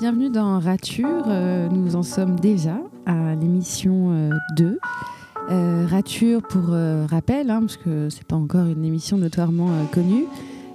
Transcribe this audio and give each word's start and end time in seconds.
Bienvenue 0.00 0.30
dans 0.30 0.60
Rature. 0.60 1.24
Euh, 1.26 1.68
nous 1.68 1.96
en 1.96 2.04
sommes 2.04 2.38
déjà 2.38 2.78
à 3.04 3.34
l'émission 3.34 4.12
euh, 4.12 4.30
2. 4.56 4.78
Euh, 5.50 5.86
Rature, 5.90 6.40
pour 6.40 6.66
euh, 6.70 7.04
rappel, 7.10 7.50
hein, 7.50 7.62
parce 7.62 7.76
que 7.76 8.08
c'est 8.08 8.22
pas 8.22 8.36
encore 8.36 8.66
une 8.66 8.84
émission 8.84 9.18
notoirement 9.18 9.70
euh, 9.70 9.84
connue, 9.90 10.26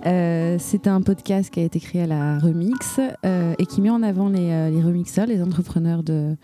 euh, 0.06 0.58
c'est 0.60 0.88
un 0.88 1.02
podcast 1.02 1.50
qui 1.54 1.62
a 1.62 1.64
été 1.64 1.80
créé 1.80 2.02
à 2.02 2.08
la 2.08 2.38
Remix 2.38 3.00
euh, 3.26 3.54
et 3.58 3.66
qui 3.66 3.80
met 3.80 3.90
en 3.90 4.04
avant 4.04 4.28
les, 4.28 4.52
euh, 4.52 4.70
les 4.70 4.82
remixeurs, 4.82 5.26
les 5.26 5.42
entrepreneurs 5.42 6.04
de, 6.04 6.36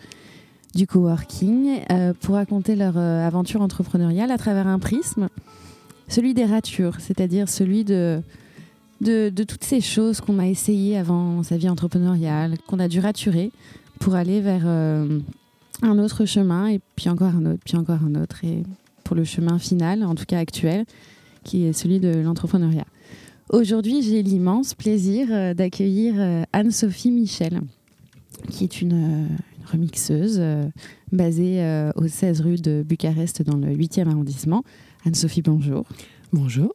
du 0.74 0.88
coworking, 0.88 1.82
euh, 1.92 2.14
pour 2.22 2.36
raconter 2.36 2.78
leur 2.78 2.98
euh, 2.98 3.28
aventure 3.28 3.62
entrepreneuriale 3.62 4.32
à 4.32 4.38
travers 4.38 4.68
un 4.68 4.80
prisme, 4.80 5.28
celui 6.08 6.34
des 6.34 6.46
ratures, 6.46 6.96
c'est-à-dire 7.00 7.50
celui 7.50 7.84
de, 7.84 8.22
de, 9.02 9.30
toutes 9.44 9.64
ces 9.64 9.82
choses 9.82 10.22
qu'on 10.22 10.40
a 10.40 10.48
essayé 10.48 10.98
avant 10.98 11.44
sa 11.44 11.58
vie 11.58 11.70
entrepreneuriale, 11.70 12.58
qu'on 12.68 12.80
a 12.80 12.88
dû 12.88 13.00
raturer 13.00 13.52
pour 14.00 14.16
aller 14.16 14.42
vers 14.42 14.64
euh, 14.66 15.20
un 15.82 16.00
autre 16.00 16.26
chemin, 16.26 16.68
et 16.68 16.80
puis 16.96 17.10
encore 17.10 17.36
un 17.36 17.46
autre, 17.46 17.62
puis 17.66 17.78
encore 17.78 18.00
un 18.04 18.16
autre, 18.16 18.44
et 18.44 18.64
pour 19.04 19.16
le 19.16 19.24
chemin 19.24 19.60
final, 19.60 20.04
en 20.04 20.16
tout 20.16 20.26
cas 20.26 20.40
actuel, 20.40 20.86
qui 21.44 21.66
est 21.66 21.74
celui 21.74 22.00
de 22.00 22.10
l'entrepreneuriat. 22.20 22.86
Aujourd'hui, 23.50 24.04
j'ai 24.04 24.22
l'immense 24.22 24.76
plaisir 24.76 25.28
euh, 25.32 25.54
d'accueillir 25.56 26.14
euh, 26.18 26.44
Anne-Sophie 26.54 27.10
Michel, 27.10 27.62
qui 28.52 28.64
est 28.64 28.82
une, 28.82 29.28
remixeuse 29.72 30.42
basée 31.12 31.62
euh, 31.62 31.92
au 31.96 32.08
16 32.08 32.42
rue 32.42 32.56
de 32.56 32.84
Bucarest 32.88 33.42
dans 33.44 33.58
le 33.58 33.68
8e 33.68 34.08
arrondissement. 34.10 34.64
Anne-Sophie, 35.06 35.42
bonjour. 35.42 35.86
Bonjour. 36.34 36.74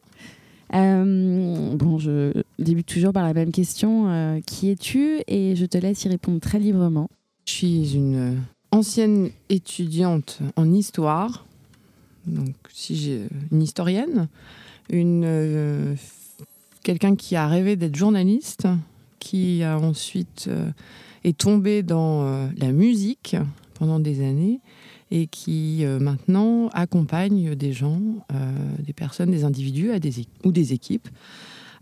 Euh, 0.73 1.75
bon, 1.75 1.97
je 1.99 2.31
débute 2.59 2.87
toujours 2.87 3.13
par 3.13 3.23
la 3.23 3.33
même 3.33 3.51
question. 3.51 4.09
euh, 4.09 4.39
qui 4.45 4.69
es-tu? 4.69 5.21
Et 5.27 5.55
je 5.55 5.65
te 5.65 5.77
laisse 5.77 6.03
y 6.05 6.09
répondre 6.09 6.39
très 6.39 6.59
librement. 6.59 7.09
Je 7.45 7.51
suis 7.51 7.95
une 7.95 8.37
ancienne 8.71 9.29
étudiante 9.49 10.39
en 10.55 10.71
histoire, 10.73 11.45
donc 12.25 12.55
si 12.73 12.95
j'ai 12.95 13.21
une 13.51 13.61
historienne, 13.61 14.27
une 14.89 15.23
euh, 15.25 15.95
quelqu'un 16.83 17.15
qui 17.15 17.35
a 17.35 17.47
rêvé 17.47 17.75
d'être 17.75 17.95
journaliste, 17.95 18.67
qui 19.19 19.63
a 19.63 19.77
ensuite 19.79 20.49
est 21.23 21.37
tombé 21.37 21.83
dans 21.83 22.49
la 22.57 22.71
musique 22.71 23.35
pendant 23.75 23.99
des 23.99 24.21
années 24.21 24.59
et 25.15 25.27
qui 25.27 25.85
euh, 25.85 25.97
maintenant 25.97 26.67
accompagne 26.73 27.55
des 27.55 27.71
gens, 27.71 28.01
euh, 28.33 28.51
des 28.79 28.91
personnes, 28.91 29.31
des 29.31 29.45
individus 29.45 29.91
à 29.91 29.99
des 29.99 30.19
é- 30.19 30.27
ou 30.43 30.51
des 30.51 30.73
équipes 30.73 31.07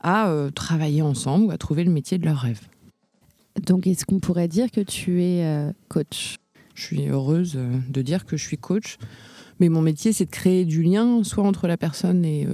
à 0.02 0.30
euh, 0.30 0.52
travailler 0.52 1.02
ensemble 1.02 1.46
ou 1.46 1.52
à 1.52 1.58
trouver 1.58 1.84
le 1.84 1.92
métier 1.92 2.20
de 2.20 2.26
leur 2.26 2.38
rêve. 2.38 2.62
Donc, 3.66 3.88
est-ce 3.88 4.06
qu'on 4.06 4.20
pourrait 4.20 4.48
dire 4.48 4.70
que 4.70 4.82
tu 4.82 5.24
es 5.24 5.44
coach? 5.88 6.38
Je 6.76 6.84
suis 6.84 7.08
heureuse 7.08 7.58
de 7.88 8.02
dire 8.02 8.26
que 8.26 8.38
je 8.38 8.44
suis 8.44 8.58
coach. 8.58 8.98
Mais 9.60 9.70
mon 9.70 9.82
métier, 9.82 10.12
c'est 10.12 10.26
de 10.26 10.32
créer 10.32 10.66
du 10.66 10.82
lien, 10.82 11.24
soit 11.24 11.44
entre 11.44 11.68
la 11.68 11.78
personne 11.78 12.26
et 12.26 12.48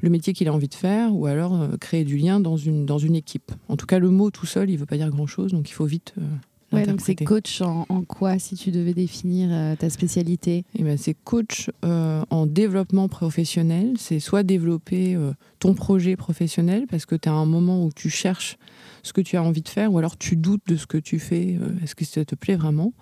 le 0.00 0.10
métier 0.10 0.32
qu'il 0.32 0.48
a 0.48 0.52
envie 0.52 0.68
de 0.68 0.74
faire, 0.74 1.14
ou 1.14 1.26
alors 1.26 1.60
euh, 1.60 1.76
créer 1.78 2.04
du 2.04 2.16
lien 2.16 2.40
dans 2.40 2.56
une, 2.56 2.86
dans 2.86 2.98
une 2.98 3.16
équipe. 3.16 3.52
En 3.68 3.76
tout 3.76 3.86
cas, 3.86 3.98
le 3.98 4.10
mot 4.10 4.30
tout 4.30 4.46
seul, 4.46 4.70
il 4.70 4.74
ne 4.74 4.78
veut 4.78 4.86
pas 4.86 4.96
dire 4.96 5.10
grand-chose, 5.10 5.52
donc 5.52 5.68
il 5.68 5.72
faut 5.72 5.86
vite 5.86 6.14
euh, 6.18 6.22
Ouais, 6.72 6.84
donc 6.84 7.00
c'est 7.00 7.14
coach 7.14 7.60
en, 7.62 7.86
en 7.88 8.02
quoi 8.02 8.38
si 8.40 8.56
tu 8.56 8.70
devais 8.72 8.92
définir 8.92 9.48
euh, 9.52 9.76
ta 9.76 9.88
spécialité? 9.88 10.64
Eh 10.76 10.82
ben, 10.82 10.98
c'est 10.98 11.14
coach 11.14 11.70
euh, 11.84 12.22
en 12.30 12.44
développement 12.46 13.08
professionnel. 13.08 13.94
C'est 13.98 14.18
soit 14.18 14.42
développer 14.42 15.14
euh, 15.14 15.32
ton 15.60 15.74
projet 15.74 16.16
professionnel 16.16 16.86
parce 16.90 17.06
que 17.06 17.14
tu 17.14 17.28
as 17.28 17.32
un 17.32 17.46
moment 17.46 17.84
où 17.84 17.90
tu 17.94 18.10
cherches 18.10 18.58
ce 19.04 19.12
que 19.12 19.20
tu 19.20 19.36
as 19.36 19.42
envie 19.42 19.62
de 19.62 19.68
faire 19.68 19.92
ou 19.92 19.98
alors 19.98 20.16
tu 20.18 20.34
doutes 20.36 20.62
de 20.66 20.76
ce 20.76 20.86
que 20.86 20.98
tu 20.98 21.18
fais. 21.20 21.56
Est-ce 21.84 21.94
que 21.94 22.04
ça 22.04 22.24
te 22.24 22.34
plaît 22.34 22.56
vraiment? 22.56 22.92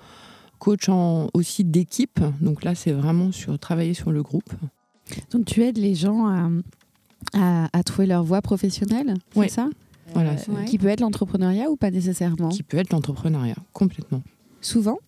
Coach 0.59 0.89
en, 0.91 1.29
aussi 1.33 1.65
d'équipe. 1.65 2.21
Donc 2.43 2.65
là, 2.65 2.75
c'est 2.75 2.93
vraiment 2.93 3.33
sur 3.33 3.59
travailler 3.59 3.95
sur 3.95 4.13
le 4.13 4.23
groupe. 4.23 4.53
Donc 5.31 5.47
tu 5.47 5.63
aides 5.63 5.79
les 5.79 5.95
gens 5.95 6.27
à, 6.27 6.51
à, 7.33 7.69
à 7.73 7.83
trouver 7.83 8.07
leur 8.07 8.25
voie 8.25 8.43
professionnelle, 8.43 9.15
c'est 9.33 9.39
Ouais. 9.39 9.49
ça? 9.49 9.69
Voilà, 10.13 10.37
Qui 10.67 10.79
peut 10.79 10.89
être 10.89 11.01
l'entrepreneuriat 11.01 11.71
ou 11.71 11.77
pas 11.77 11.91
nécessairement? 11.91 12.49
Qui 12.51 12.63
peut 12.63 12.77
être 12.77 12.93
l'entrepreneuriat 12.93 13.57
complètement. 13.73 14.23
Souvent? 14.61 14.99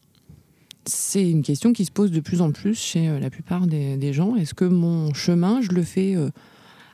C'est 0.85 1.29
une 1.31 1.43
question 1.43 1.73
qui 1.73 1.85
se 1.85 1.91
pose 1.91 2.11
de 2.13 2.21
plus 2.21 2.41
en 2.41 2.53
plus 2.53 2.79
chez 2.79 3.09
euh, 3.09 3.19
la 3.19 3.29
plupart 3.31 3.67
des, 3.67 3.97
des 3.97 4.13
gens. 4.13 4.37
Est-ce 4.37 4.55
que 4.55 4.65
mon 4.65 5.13
chemin, 5.15 5.61
je 5.61 5.73
le 5.73 5.83
fais 5.83 6.15
euh, 6.15 6.31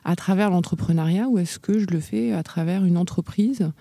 à 0.03 0.15
travers 0.15 0.49
l'entrepreneuriat 0.49 1.29
ou 1.29 1.37
est-ce 1.37 1.59
que 1.59 1.77
je 1.79 1.85
le 1.87 1.99
fais 1.99 2.33
à 2.33 2.41
travers 2.43 2.85
une 2.85 2.97
entreprise? 2.97 3.71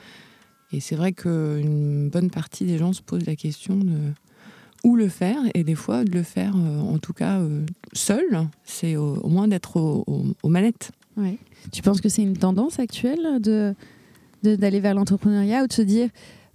Et 0.73 0.81
c'est 0.81 0.97
vrai 0.97 1.13
qu'une 1.13 2.09
bonne 2.11 2.31
partie 2.31 2.65
des 2.65 2.79
gens 2.79 2.93
se 2.93 3.03
posent 3.03 3.27
la 3.27 3.37
question 3.37 3.77
de 3.77 3.97
où 4.85 4.97
le 4.97 5.09
faire 5.09 5.39
et 5.55 5.63
des 5.65 5.75
fois 5.77 6.03
de 6.05 6.11
le 6.11 6.23
faire, 6.25 6.55
euh, 6.57 6.81
en 6.81 6.99
tout 6.99 7.13
cas 7.13 7.39
euh, 7.41 7.65
seul, 7.93 8.25
c'est 8.65 8.97
au, 8.97 9.15
au 9.17 9.29
moins 9.29 9.47
d'être 9.49 9.77
au- 9.77 10.03
au- 10.07 10.25
aux 10.43 10.49
manettes. 10.49 10.91
Ouais. 11.17 11.39
Tu 11.71 11.83
penses 11.83 12.01
que 12.01 12.09
c'est 12.09 12.23
une 12.23 12.37
tendance 12.37 12.79
actuelle 12.81 13.39
de- 13.41 13.75
d'aller 14.43 14.81
vers 14.81 14.95
l'entrepreneuriat 14.95 15.65
ou 15.65 15.67
de 15.67 15.73
se 15.73 15.83
dire 15.83 16.09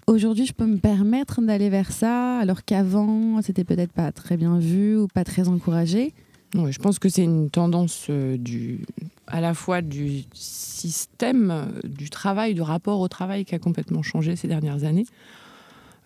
aujourd'hui 0.08 0.46
je 0.46 0.53
peux 0.53 0.66
me 0.66 0.78
permettre 0.78 1.42
d'aller 1.42 1.70
vers 1.70 1.92
ça 1.92 2.40
alors 2.40 2.64
qu'avant 2.64 3.42
c'était 3.42 3.64
peut-être 3.64 3.92
pas 3.92 4.12
très 4.12 4.38
bien 4.38 4.59
vu 4.59 4.98
ou 4.98 5.08
pas 5.08 5.24
très 5.24 5.48
encouragé? 5.48 6.14
Je 6.53 6.78
pense 6.80 6.98
que 6.98 7.09
c'est 7.09 7.24
une 7.24 7.50
tendance 7.50 8.08
euh, 8.09 8.38
du, 8.38 8.86
à 9.28 9.42
la 9.42 9.53
fois 9.53 9.81
du 9.81 10.24
système 10.34 11.52
euh, 11.52 11.66
du 11.84 12.09
travail, 12.09 12.53
du 12.53 12.62
rapport 12.62 13.00
au 13.02 13.08
travail 13.08 13.44
qui 13.46 13.53
a 13.53 13.59
complètement 13.59 14.02
changé 14.02 14.36
ces 14.36 14.48
dernières 14.48 14.86
années, 14.86 15.06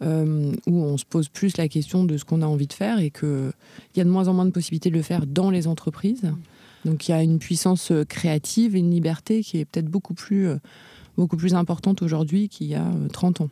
euh, 0.01 0.51
où 0.65 0.83
on 0.83 0.97
se 0.97 1.05
pose 1.05 1.29
plus 1.29 1.57
la 1.57 1.67
question 1.67 2.03
de 2.05 2.17
ce 2.17 2.25
qu'on 2.25 2.41
a 2.41 2.47
envie 2.47 2.67
de 2.67 2.73
faire 2.73 2.99
et 2.99 3.11
qu'il 3.11 3.51
y 3.95 4.01
a 4.01 4.03
de 4.03 4.09
moins 4.09 4.27
en 4.27 4.33
moins 4.33 4.45
de 4.45 4.51
possibilités 4.51 4.89
de 4.89 4.95
le 4.95 5.03
faire 5.03 5.27
dans 5.27 5.51
les 5.51 5.67
entreprises. 5.67 6.23
Donc 6.85 7.07
il 7.07 7.11
y 7.11 7.13
a 7.13 7.21
une 7.21 7.37
puissance 7.37 7.93
créative 8.09 8.75
et 8.75 8.79
une 8.79 8.89
liberté 8.89 9.43
qui 9.43 9.59
est 9.59 9.65
peut-être 9.65 9.89
beaucoup 9.89 10.15
plus, 10.15 10.47
beaucoup 11.17 11.37
plus 11.37 11.53
importante 11.53 12.01
aujourd'hui 12.01 12.49
qu'il 12.49 12.67
y 12.67 12.75
a 12.75 12.85
euh, 12.85 13.07
30 13.07 13.41
ans. 13.41 13.49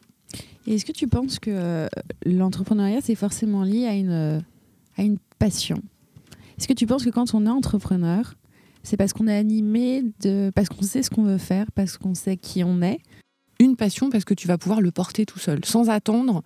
Et 0.68 0.76
est-ce 0.76 0.86
que 0.86 0.92
tu 0.92 1.08
penses 1.08 1.40
que 1.40 1.52
euh, 1.52 1.88
l'entrepreneuriat 2.26 3.00
c'est 3.02 3.16
forcément 3.16 3.64
lié 3.64 3.86
à 3.86 3.96
une 3.96 4.12
euh, 4.12 4.40
à 4.98 5.04
une 5.04 5.18
passion? 5.40 5.82
Est-ce 6.58 6.68
que 6.68 6.74
tu 6.74 6.86
penses 6.86 7.06
que 7.06 7.10
quand 7.10 7.34
on 7.34 7.46
est 7.46 7.50
entrepreneur 7.50 8.36
c'est 8.84 8.98
parce 8.98 9.14
qu'on 9.14 9.28
est 9.28 9.38
animé 9.38 10.04
de 10.22 10.52
parce 10.56 10.70
qu'on 10.70 10.82
sait 10.82 11.04
ce 11.04 11.10
qu'on 11.10 11.24
veut 11.24 11.38
faire 11.38 11.72
parce 11.74 11.98
qu'on 11.98 12.16
sait 12.16 12.38
qui 12.38 12.64
on 12.64 12.82
est? 12.82 13.00
Une 13.60 13.76
passion 13.76 14.10
parce 14.10 14.24
que 14.24 14.34
tu 14.34 14.48
vas 14.48 14.58
pouvoir 14.58 14.80
le 14.80 14.92
porter 14.92 15.26
tout 15.26 15.40
seul, 15.40 15.66
sans 15.66 15.90
attendre 15.90 16.44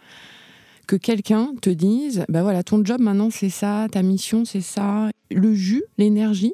que 0.88 0.96
quelqu'un 0.96 1.54
te 1.62 1.70
dise, 1.70 2.26
bah 2.28 2.42
voilà, 2.42 2.64
ton 2.64 2.84
job 2.84 3.00
maintenant 3.00 3.30
c'est 3.30 3.50
ça, 3.50 3.88
ta 3.92 4.02
mission 4.02 4.46
c'est 4.46 4.62
ça. 4.62 5.12
Le 5.32 5.54
jus, 5.54 5.84
l'énergie, 5.98 6.54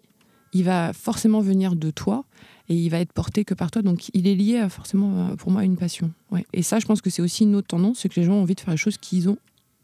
il 0.54 0.64
va 0.64 0.94
forcément 0.94 1.42
venir 1.42 1.76
de 1.76 1.92
toi 1.92 2.26
et 2.70 2.76
il 2.76 2.90
va 2.90 3.00
être 3.00 3.12
porté 3.14 3.44
que 3.46 3.54
par 3.54 3.72
toi. 3.72 3.82
Donc 3.82 4.10
il 4.14 4.28
est 4.28 4.36
lié 4.36 4.58
à 4.58 4.70
forcément, 4.70 5.30
euh, 5.32 5.36
pour 5.36 5.52
moi, 5.52 5.62
à 5.62 5.66
une 5.66 5.76
passion. 5.78 6.12
Ouais. 6.32 6.46
Et 6.54 6.62
ça, 6.64 6.80
je 6.80 6.86
pense 6.86 7.02
que 7.02 7.10
c'est 7.10 7.22
aussi 7.22 7.44
une 7.44 7.56
autre 7.56 7.68
tendance, 7.68 8.00
c'est 8.00 8.10
que 8.10 8.20
les 8.20 8.26
gens 8.26 8.34
ont 8.34 8.42
envie 8.42 8.56
de 8.56 8.60
faire 8.62 8.72
les 8.72 8.78
choses 8.78 8.98
qu'ils 8.98 9.28
ont, 9.30 9.38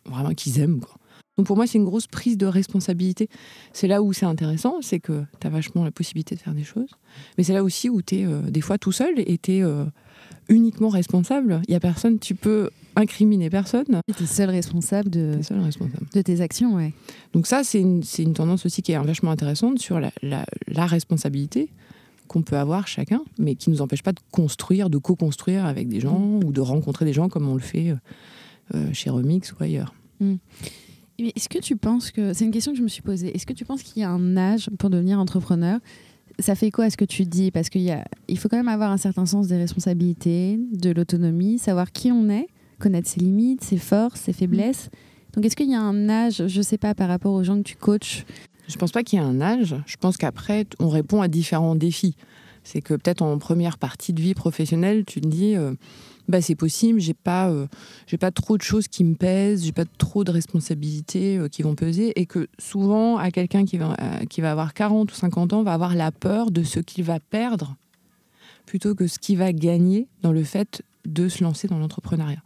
vraiment 0.05 0.33
qu'ils 0.33 0.59
aiment. 0.59 0.79
Quoi. 0.79 0.95
Donc 1.37 1.47
pour 1.47 1.57
moi, 1.57 1.67
c'est 1.67 1.77
une 1.77 1.83
grosse 1.85 2.07
prise 2.07 2.37
de 2.37 2.45
responsabilité. 2.45 3.27
C'est 3.73 3.87
là 3.87 4.01
où 4.01 4.13
c'est 4.13 4.25
intéressant, 4.25 4.75
c'est 4.81 4.99
que 4.99 5.23
tu 5.41 5.47
as 5.47 5.49
vachement 5.49 5.83
la 5.83 5.91
possibilité 5.91 6.35
de 6.35 6.39
faire 6.39 6.53
des 6.53 6.63
choses. 6.63 6.89
Mais 7.37 7.43
c'est 7.43 7.53
là 7.53 7.63
aussi 7.63 7.89
où 7.89 8.01
tu 8.01 8.15
es 8.19 8.25
des 8.49 8.61
fois 8.61 8.77
tout 8.77 8.93
seul 8.93 9.15
et 9.17 9.37
tu 9.37 9.51
es 9.53 9.63
uniquement 10.47 10.89
responsable. 10.89 11.61
Il 11.67 11.73
y 11.73 11.75
a 11.75 11.79
personne, 11.79 12.19
tu 12.19 12.35
peux 12.35 12.69
incriminer 12.95 13.49
personne. 13.49 13.83
tu 14.15 14.23
es 14.23 14.27
seul 14.27 14.49
responsable 14.49 15.09
de, 15.09 15.31
Tu 15.33 15.39
es 15.39 15.43
seul 15.43 15.59
responsable. 15.59 16.05
de 16.13 16.21
tes 16.21 16.39
actions 16.39 16.75
ouais 16.75 16.93
Donc 17.33 17.47
ça, 17.47 17.63
c'est 17.65 17.81
une, 17.81 18.03
une 18.19 18.33
tendance 18.33 18.65
aussi 18.65 18.81
qui 18.81 18.93
est 18.93 18.97
vachement 18.99 19.31
intéressante 19.31 19.79
sur 19.79 19.99
la, 19.99 20.11
la- 20.21 20.45
la 20.67 20.85
responsabilité 20.85 21.69
qu'on 22.27 22.41
peut 22.41 22.57
avoir 22.57 22.87
chacun, 22.87 23.21
mais 23.37 23.55
qui 23.55 23.69
ne 23.69 23.75
nous 23.75 23.81
empêche 23.81 24.03
pas 24.03 24.11
de 24.11 24.19
construire, 24.31 24.89
de 24.89 24.97
co-construire 24.97 25.65
avec 25.65 25.87
des 25.87 25.99
gens 25.99 26.39
ou 26.43 26.51
de 26.51 26.61
rencontrer 26.61 27.05
des 27.05 27.13
gens 27.13 27.29
comme 27.29 27.47
on 27.47 27.53
le 27.53 27.59
fait 27.59 27.91
euh, 27.91 27.95
euh, 28.75 28.93
chez 28.93 29.09
Remix 29.09 29.51
ou 29.53 29.55
ailleurs. 29.59 29.93
Mais 30.19 31.31
Est-ce 31.35 31.49
que 31.49 31.59
tu 31.59 31.75
penses 31.75 32.11
que 32.11 32.33
c'est 32.33 32.45
une 32.45 32.51
question 32.51 32.71
que 32.71 32.77
je 32.77 32.83
me 32.83 32.87
suis 32.87 33.01
posée 33.01 33.35
Est-ce 33.35 33.45
que 33.45 33.53
tu 33.53 33.65
penses 33.65 33.83
qu'il 33.83 34.01
y 34.01 34.05
a 34.05 34.09
un 34.09 34.37
âge 34.37 34.69
pour 34.79 34.89
devenir 34.89 35.19
entrepreneur? 35.19 35.79
Ça 36.39 36.55
fait 36.55 36.71
quoi 36.71 36.85
à 36.85 36.89
ce 36.89 36.97
que 36.97 37.05
tu 37.05 37.23
dis? 37.25 37.51
Parce 37.51 37.69
qu'il 37.69 38.03
il 38.27 38.37
faut 38.37 38.49
quand 38.49 38.57
même 38.57 38.67
avoir 38.67 38.91
un 38.91 38.97
certain 38.97 39.25
sens 39.25 39.47
des 39.47 39.57
responsabilités, 39.57 40.59
de 40.73 40.91
l'autonomie, 40.91 41.59
savoir 41.59 41.91
qui 41.91 42.11
on 42.11 42.29
est, 42.29 42.47
connaître 42.79 43.07
ses 43.07 43.21
limites, 43.21 43.63
ses 43.63 43.77
forces, 43.77 44.19
ses 44.21 44.33
faiblesses. 44.33 44.89
Donc 45.33 45.45
est-ce 45.45 45.55
qu'il 45.55 45.69
y 45.69 45.75
a 45.75 45.81
un 45.81 46.09
âge, 46.09 46.47
je 46.47 46.61
sais 46.61 46.77
pas, 46.77 46.93
par 46.95 47.07
rapport 47.07 47.33
aux 47.33 47.43
gens 47.43 47.57
que 47.57 47.63
tu 47.63 47.75
coaches 47.75 48.25
Je 48.67 48.77
pense 48.77 48.91
pas 48.91 49.03
qu'il 49.03 49.19
y 49.19 49.21
ait 49.21 49.25
un 49.25 49.41
âge. 49.41 49.75
Je 49.85 49.97
pense 49.97 50.17
qu'après, 50.17 50.65
on 50.79 50.89
répond 50.89 51.21
à 51.21 51.27
différents 51.27 51.75
défis. 51.75 52.15
C'est 52.63 52.81
que 52.81 52.95
peut-être 52.95 53.21
en 53.21 53.37
première 53.37 53.77
partie 53.77 54.11
de 54.11 54.21
vie 54.21 54.33
professionnelle, 54.33 55.05
tu 55.05 55.21
te 55.21 55.27
dis, 55.27 55.55
euh, 55.55 55.73
bah 56.27 56.41
c'est 56.41 56.55
possible, 56.55 56.99
j'ai 56.99 57.13
pas, 57.13 57.47
euh, 57.49 57.67
j'ai 58.07 58.17
pas 58.17 58.31
trop 58.31 58.57
de 58.57 58.63
choses 58.63 58.87
qui 58.87 59.03
me 59.03 59.13
pèsent, 59.13 59.63
j'ai 59.63 59.71
pas 59.71 59.85
trop 59.85 60.23
de 60.23 60.31
responsabilités 60.31 61.37
euh, 61.37 61.47
qui 61.47 61.61
vont 61.61 61.75
peser, 61.75 62.19
et 62.19 62.25
que 62.25 62.47
souvent, 62.57 63.17
à 63.17 63.29
quelqu'un 63.29 63.65
qui 63.65 63.77
va, 63.77 63.95
qui 64.31 64.41
va 64.41 64.51
avoir 64.51 64.73
40 64.73 65.11
ou 65.11 65.15
50 65.15 65.53
ans, 65.53 65.61
va 65.61 65.73
avoir 65.73 65.93
la 65.93 66.11
peur 66.11 66.49
de 66.49 66.63
ce 66.63 66.79
qu'il 66.79 67.03
va 67.03 67.19
perdre 67.19 67.75
plutôt 68.65 68.95
que 68.95 69.05
ce 69.05 69.19
qu'il 69.19 69.37
va 69.37 69.53
gagner 69.53 70.07
dans 70.23 70.31
le 70.31 70.43
fait 70.43 70.81
de 71.05 71.29
se 71.29 71.43
lancer 71.43 71.67
dans 71.67 71.77
l'entrepreneuriat. 71.77 72.41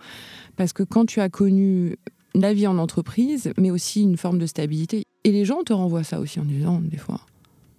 Parce 0.58 0.74
que 0.74 0.84
quand 0.84 1.06
tu 1.06 1.22
as 1.22 1.30
connu 1.30 1.96
la 2.36 2.54
vie 2.54 2.68
en 2.68 2.78
entreprise, 2.78 3.54
mais 3.58 3.72
aussi 3.72 4.02
une 4.02 4.18
forme 4.18 4.38
de 4.38 4.46
stabilité, 4.46 5.04
et 5.24 5.32
les 5.32 5.46
gens 5.46 5.64
te 5.64 5.74
renvoient 5.74 6.04
ça 6.04 6.20
aussi 6.20 6.40
en 6.40 6.46
disant, 6.46 6.80
des 6.80 6.98
fois, 6.98 7.20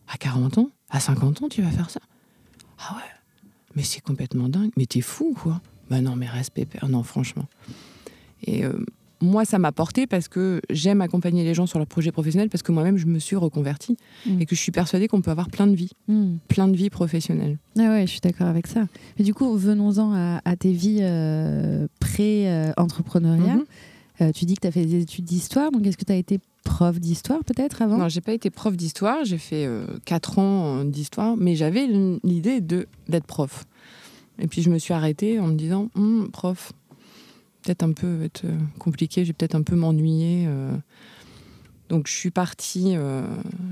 à 0.08 0.16
40 0.18 0.58
ans, 0.58 0.70
à 0.90 1.00
50 1.00 1.42
ans, 1.42 1.48
tu 1.48 1.62
vas 1.62 1.70
faire 1.70 1.90
ça 1.90 2.00
Ah 2.78 2.96
ouais, 2.96 3.02
mais 3.76 3.82
c'est 3.82 4.00
complètement 4.00 4.48
dingue, 4.48 4.70
mais 4.76 4.86
t'es 4.86 5.00
fou, 5.00 5.34
quoi. 5.40 5.60
Bah 5.90 6.00
non, 6.00 6.16
mais 6.16 6.26
respect, 6.28 6.66
père, 6.66 6.88
non, 6.88 7.02
franchement. 7.02 7.46
Et 8.44 8.64
euh, 8.64 8.72
moi, 9.20 9.44
ça 9.44 9.58
m'a 9.58 9.70
porté 9.72 10.06
parce 10.06 10.28
que 10.28 10.60
j'aime 10.70 11.00
accompagner 11.00 11.44
les 11.44 11.52
gens 11.52 11.66
sur 11.66 11.78
leur 11.78 11.86
projet 11.86 12.10
professionnel 12.12 12.48
parce 12.48 12.62
que 12.62 12.72
moi-même, 12.72 12.96
je 12.96 13.06
me 13.06 13.18
suis 13.18 13.36
reconvertie 13.36 13.96
Mm. 14.26 14.40
et 14.40 14.46
que 14.46 14.54
je 14.56 14.60
suis 14.60 14.72
persuadée 14.72 15.08
qu'on 15.08 15.20
peut 15.20 15.30
avoir 15.30 15.48
plein 15.50 15.66
de 15.66 15.74
vies, 15.74 15.90
Hmm. 16.08 16.36
plein 16.48 16.68
de 16.68 16.76
vies 16.76 16.90
professionnelles. 16.90 17.58
Ah 17.78 17.90
ouais, 17.90 18.06
je 18.06 18.12
suis 18.12 18.20
d'accord 18.20 18.46
avec 18.46 18.66
ça. 18.66 18.86
Mais 19.18 19.24
du 19.24 19.34
coup, 19.34 19.54
venons-en 19.56 20.12
à, 20.14 20.40
à 20.44 20.56
tes 20.56 20.72
vies 20.72 21.00
euh, 21.02 21.86
pré-entrepreneuriat. 21.98 23.56
Mhm. 23.56 23.64
Euh, 24.22 24.32
tu 24.32 24.44
dis 24.44 24.54
que 24.54 24.60
tu 24.60 24.66
as 24.68 24.72
fait 24.72 24.84
des 24.84 25.02
études 25.02 25.24
d'histoire, 25.24 25.70
donc 25.70 25.86
est-ce 25.86 25.96
que 25.96 26.04
tu 26.04 26.12
as 26.12 26.16
été 26.16 26.38
prof 26.64 26.98
d'histoire 27.00 27.44
peut-être 27.44 27.82
avant? 27.82 27.98
Non, 27.98 28.08
j'ai 28.08 28.20
pas 28.20 28.32
été 28.32 28.50
prof 28.50 28.76
d'histoire, 28.76 29.24
j'ai 29.24 29.38
fait 29.38 29.68
4 30.04 30.38
ans 30.38 30.80
euh, 30.80 30.84
d'histoire, 30.84 31.36
mais 31.36 31.54
j'avais 31.56 31.86
l'idée 32.24 32.60
de 32.60 32.86
d'être 33.08 33.26
prof. 33.26 33.64
Et 34.38 34.46
puis 34.46 34.62
je 34.62 34.70
me 34.70 34.78
suis 34.78 34.94
arrêtée 34.94 35.38
en 35.38 35.48
me 35.48 35.54
disant, 35.54 35.90
Hum, 35.94 36.30
prof, 36.32 36.72
peut-être 37.62 37.82
un 37.82 37.92
peu 37.92 38.28
euh, 38.44 38.58
compliqué, 38.78 39.24
j'ai 39.24 39.32
peut-être 39.32 39.54
un 39.54 39.62
peu 39.62 39.76
m'ennuyer. 39.76 40.46
euh. 40.46 40.76
Donc 41.88 42.06
je 42.06 42.12
suis 42.12 42.30
partie, 42.30 42.96
euh, 42.96 43.22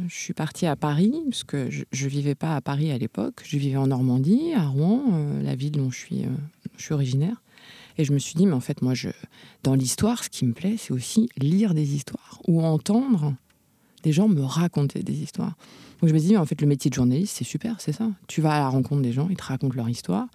je 0.08 0.14
suis 0.16 0.34
partie 0.34 0.66
à 0.66 0.74
Paris 0.74 1.14
parce 1.30 1.44
que 1.44 1.70
je, 1.70 1.84
je 1.92 2.08
vivais 2.08 2.34
pas 2.34 2.56
à 2.56 2.60
Paris 2.60 2.90
à 2.90 2.98
l'époque, 2.98 3.42
je 3.46 3.56
vivais 3.56 3.76
en 3.76 3.86
Normandie, 3.86 4.52
à 4.56 4.66
Rouen, 4.66 5.04
euh, 5.12 5.42
la 5.42 5.54
ville 5.54 5.70
dont 5.70 5.90
je 5.90 5.98
suis, 5.98 6.24
euh, 6.24 6.28
je 6.76 6.82
suis 6.82 6.94
originaire. 6.94 7.40
Et 7.96 8.04
je 8.04 8.12
me 8.12 8.18
suis 8.18 8.34
dit, 8.34 8.46
mais 8.46 8.54
en 8.54 8.60
fait, 8.60 8.82
moi, 8.82 8.94
je, 8.94 9.08
dans 9.64 9.74
l'histoire, 9.74 10.22
ce 10.22 10.28
qui 10.30 10.44
me 10.46 10.52
plaît, 10.52 10.76
c'est 10.78 10.92
aussi 10.92 11.28
lire 11.36 11.74
des 11.74 11.94
histoires 11.94 12.27
ou 12.48 12.60
entendre 12.60 13.36
des 14.02 14.10
gens 14.12 14.26
me 14.28 14.42
raconter 14.42 15.04
des 15.04 15.22
histoires. 15.22 15.56
Donc 16.00 16.08
je 16.10 16.14
me 16.14 16.18
dis, 16.18 16.36
en 16.36 16.44
fait, 16.44 16.60
le 16.60 16.66
métier 16.66 16.88
de 16.88 16.94
journaliste, 16.94 17.36
c'est 17.36 17.44
super, 17.44 17.80
c'est 17.80 17.92
ça. 17.92 18.10
Tu 18.26 18.40
vas 18.40 18.54
à 18.54 18.58
la 18.58 18.68
rencontre 18.68 19.02
des 19.02 19.12
gens, 19.12 19.28
ils 19.28 19.36
te 19.36 19.44
racontent 19.44 19.76
leur 19.76 19.88
histoire. 19.88 20.26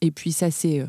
Et 0.00 0.10
puis 0.10 0.32
ça, 0.32 0.50
c'est. 0.50 0.80
euh, 0.80 0.86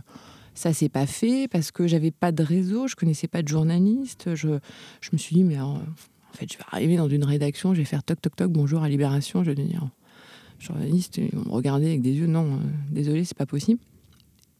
Ça 0.53 0.73
s'est 0.73 0.89
pas 0.89 1.05
fait 1.07 1.47
parce 1.49 1.71
que 1.71 1.87
j'avais 1.87 2.11
pas 2.11 2.33
de 2.33 2.43
réseau, 2.43 2.85
je 2.87 2.95
connaissais 2.95 3.29
pas 3.29 3.41
de 3.41 3.47
journaliste. 3.47 4.35
Je, 4.35 4.59
je 4.99 5.09
me 5.13 5.17
suis 5.17 5.33
dit, 5.35 5.43
mais 5.45 5.55
alors, 5.55 5.77
en 5.77 6.33
fait, 6.37 6.51
je 6.51 6.57
vais 6.57 6.65
arriver 6.71 6.97
dans 6.97 7.07
une 7.07 7.23
rédaction, 7.23 7.73
je 7.73 7.79
vais 7.79 7.85
faire 7.85 8.03
toc 8.03 8.19
toc 8.21 8.35
toc, 8.35 8.51
bonjour 8.51 8.83
à 8.83 8.89
Libération, 8.89 9.43
je 9.43 9.51
vais 9.51 9.55
devenir 9.55 9.89
journaliste, 10.59 11.17
ils 11.17 11.33
me 11.39 11.49
regarder 11.49 11.87
avec 11.87 12.01
des 12.01 12.11
yeux, 12.11 12.27
non, 12.27 12.45
euh, 12.53 12.57
désolé, 12.91 13.23
c'est 13.23 13.37
pas 13.37 13.45
possible. 13.47 13.79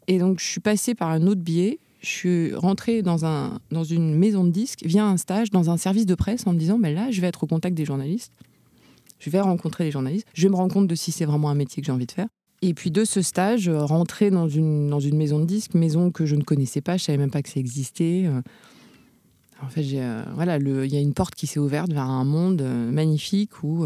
Et 0.08 0.18
donc, 0.18 0.40
je 0.40 0.46
suis 0.46 0.62
passée 0.62 0.96
par 0.96 1.10
un 1.10 1.28
autre 1.28 1.42
biais. 1.42 1.80
Je 2.02 2.08
suis 2.08 2.56
rentrée 2.56 3.04
dans, 3.04 3.26
un, 3.26 3.60
dans 3.72 3.84
une 3.84 4.16
maison 4.16 4.44
de 4.44 4.50
disques 4.50 4.84
via 4.84 5.06
un 5.06 5.18
stage 5.18 5.52
dans 5.52 5.70
un 5.70 5.78
service 5.78 6.08
de 6.08 6.16
presse 6.16 6.48
en 6.48 6.54
me 6.54 6.58
disant 6.58 6.80
ben 6.80 6.94
là, 6.94 7.12
je 7.12 7.22
vais 7.22 7.28
être 7.28 7.44
au 7.44 7.48
contact 7.48 7.76
des 7.76 7.86
journalistes. 7.86 8.34
Je 9.20 9.30
vais 9.30 9.40
rencontrer 9.40 9.84
les 9.84 9.92
journalistes. 9.92 10.28
Je 10.34 10.42
vais 10.44 10.50
me 10.50 10.56
rendre 10.56 10.74
compte 10.74 10.88
de 10.88 10.96
si 10.96 11.12
c'est 11.12 11.26
vraiment 11.26 11.52
un 11.52 11.56
métier 11.56 11.82
que 11.82 11.86
j'ai 11.86 11.92
envie 11.92 12.08
de 12.08 12.12
faire. 12.12 12.28
Et 12.64 12.74
puis 12.74 12.90
de 12.90 13.06
ce 13.06 13.22
stage, 13.22 13.70
euh, 13.70 13.84
rentrer 13.84 14.32
dans 14.32 14.48
une, 14.48 14.90
dans 14.90 15.00
une 15.00 15.16
maison 15.16 15.40
de 15.40 15.46
disques, 15.46 15.76
maison 15.76 16.12
que 16.12 16.26
je 16.26 16.36
ne 16.36 16.44
connaissais 16.44 16.82
pas, 16.82 16.98
je 16.98 17.04
savais 17.04 17.20
même 17.20 17.32
pas 17.32 17.44
que 17.44 17.50
ça 17.50 17.60
existait. 17.60 18.24
Euh, 18.26 18.42
En 19.64 19.70
fait, 19.70 19.82
euh, 19.94 20.86
il 20.86 20.94
y 20.94 20.98
a 20.98 21.00
une 21.00 21.14
porte 21.14 21.36
qui 21.36 21.46
s'est 21.46 21.60
ouverte 21.60 21.92
vers 21.92 22.04
un 22.04 22.24
monde 22.24 22.62
magnifique 22.62 23.64
où 23.64 23.86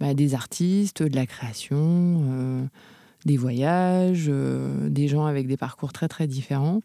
bah, 0.00 0.14
des 0.14 0.34
artistes, 0.34 1.02
de 1.02 1.14
la 1.14 1.26
création, 1.26 2.68
des 3.24 3.36
voyages, 3.36 4.26
euh, 4.28 4.88
des 4.88 5.08
gens 5.08 5.24
avec 5.26 5.46
des 5.46 5.56
parcours 5.56 5.92
très 5.92 6.08
très 6.08 6.26
différents. 6.26 6.80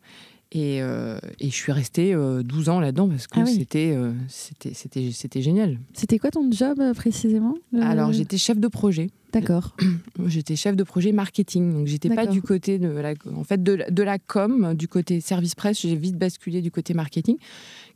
Et, 0.52 0.82
euh, 0.82 1.20
et 1.40 1.52
je 1.52 1.54
suis 1.56 1.72
restée 1.72 2.12
euh, 2.16 2.42
12 2.42 2.70
ans 2.70 2.80
là-dedans 2.80 3.08
parce 3.08 3.28
que 3.28 3.40
Ah 3.40 3.44
oui. 3.46 3.54
c'était, 3.60 3.94
euh, 3.96 4.14
c'était, 4.28 4.74
c'était, 4.74 5.12
c'était 5.12 5.44
génial. 5.44 5.78
C'était 5.94 6.18
quoi 6.18 6.32
ton 6.32 6.50
job 6.52 6.80
euh, 6.80 6.96
précisément 6.96 7.54
le- 7.72 7.84
Alors 7.84 8.12
j'étais 8.14 8.40
chef 8.40 8.58
de 8.58 8.68
projet. 8.68 9.12
D'accord. 9.32 9.76
J'étais 10.26 10.56
chef 10.56 10.76
de 10.76 10.84
projet 10.84 11.12
marketing, 11.12 11.72
donc 11.72 11.86
j'étais 11.86 12.10
pas 12.10 12.26
du 12.26 12.42
côté 12.42 12.80
de 12.80 12.88
la, 12.90 13.14
en 13.36 13.44
fait 13.44 13.62
de 13.62 14.02
la 14.04 14.18
com, 14.18 14.74
du 14.74 14.88
côté 14.88 15.22
service 15.22 15.54
presse. 15.54 15.80
J'ai 15.82 15.96
vite 15.96 16.18
basculé 16.18 16.64
du 16.64 16.72
côté 16.72 16.96
marketing, 16.96 17.36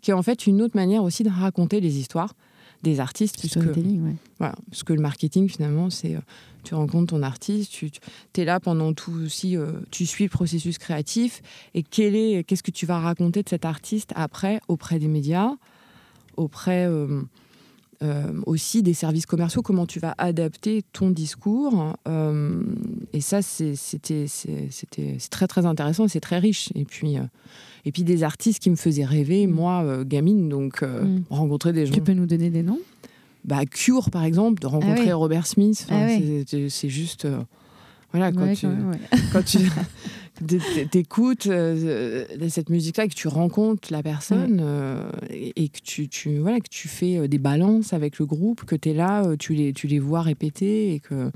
qui 0.04 0.12
est 0.12 0.14
en 0.14 0.22
fait 0.22 0.46
une 0.46 0.62
autre 0.62 0.76
manière 0.76 1.04
aussi 1.04 1.24
de 1.24 1.30
raconter 1.32 1.82
les 1.82 1.98
histoires 1.98 2.36
des 2.84 3.00
artistes, 3.00 3.40
puisque 3.40 3.58
ouais. 3.58 4.16
voilà, 4.38 4.56
parce 4.70 4.84
que 4.84 4.94
le 4.94 5.02
marketing 5.02 5.50
finalement 5.50 5.90
c'est 5.90 6.16
euh, 6.16 6.20
tu 6.64 6.76
rencontres 6.76 7.14
ton 7.14 7.24
artiste, 7.24 7.72
tu, 7.72 7.90
es 8.38 8.46
là 8.46 8.60
pendant 8.60 8.94
tout 8.94 9.14
aussi, 9.26 9.58
euh, 9.58 9.74
tu 9.92 10.06
suis 10.06 10.26
le 10.26 10.30
processus 10.30 10.78
créatif 10.78 11.42
et 11.74 11.84
quel 11.84 12.16
est, 12.16 12.44
qu'est-ce 12.44 12.64
que 12.64 12.72
tu 12.72 12.86
vas 12.86 13.00
raconter 13.00 13.44
de 13.44 13.50
cet 13.50 13.66
artiste 13.66 14.12
après 14.16 14.62
auprès 14.68 15.00
des 15.00 15.08
médias, 15.08 15.52
auprès 16.38 16.86
euh, 16.88 17.22
euh, 18.04 18.32
aussi 18.46 18.84
des 18.84 18.94
services 18.94 19.26
commerciaux, 19.26 19.62
comment 19.62 19.86
tu 19.86 20.00
vas 20.00 20.14
adapter 20.18 20.84
ton 20.94 21.10
discours. 21.10 21.96
euh, 22.08 22.62
et 23.14 23.22
ça, 23.22 23.42
c'était 23.42 24.26
très 25.30 25.48
très 25.48 25.66
intéressant 25.66 26.06
et 26.06 26.10
c'est 26.10 26.20
très 26.20 26.40
riche. 26.40 26.70
Et 26.76 26.86
puis, 26.86 27.18
euh, 27.18 27.22
et 27.86 27.92
puis 27.92 28.04
des 28.04 28.24
artistes 28.24 28.60
qui 28.62 28.70
me 28.70 28.76
faisaient 28.76 29.06
rêver, 29.06 29.48
moi, 29.48 29.84
euh, 29.84 30.04
gamine, 30.04 30.50
donc 30.50 30.82
Mm. 30.84 31.22
rencontrer 31.30 31.74
des 31.74 31.86
gens. 31.86 31.94
Tu 31.94 32.02
peux 32.02 32.14
nous 32.14 32.26
donner 32.26 32.50
des 32.50 32.64
noms? 32.64 32.80
Bah, 33.46 33.66
Cure, 33.66 34.10
par 34.10 34.24
exemple, 34.24 34.62
de 34.62 34.68
rencontrer 34.68 35.06
oui. 35.08 35.12
Robert 35.14 35.48
Smith, 35.48 35.86
enfin, 35.90 36.08
Ah 36.08 36.18
c'est- 36.70 36.90
juste. 36.90 37.28
voilà, 38.12 38.32
quand 38.32 38.42
Ouais, 38.44 38.56
tu, 38.56 38.66
quand 38.68 38.72
même, 38.74 38.90
ouais. 38.92 39.20
quand 39.34 39.44
tu 39.44 39.58
t'écoutes 40.92 41.48
euh, 41.48 42.26
cette 42.50 42.70
musique-là, 42.70 43.08
que 43.08 43.14
tu 43.14 43.28
rencontres 43.28 43.92
la 43.92 44.02
personne 44.02 44.60
euh, 44.62 45.10
et, 45.30 45.64
et 45.64 45.70
que 45.70 45.80
tu, 45.80 46.08
tu, 46.08 46.40
voilà, 46.40 46.60
que 46.60 46.70
tu 46.70 46.88
fais 46.88 47.18
euh, 47.18 47.28
des 47.28 47.38
balances 47.38 47.94
avec 47.94 48.20
le 48.20 48.26
groupe, 48.26 48.66
que 48.66 48.76
tu 48.76 48.90
es 48.90 48.94
là, 48.94 49.36
tu 49.38 49.54
les, 49.54 49.74
tu 49.74 49.88
les 49.88 50.00
vois 50.00 50.22
répéter 50.22 50.94
et 50.94 51.00
que 51.00 51.32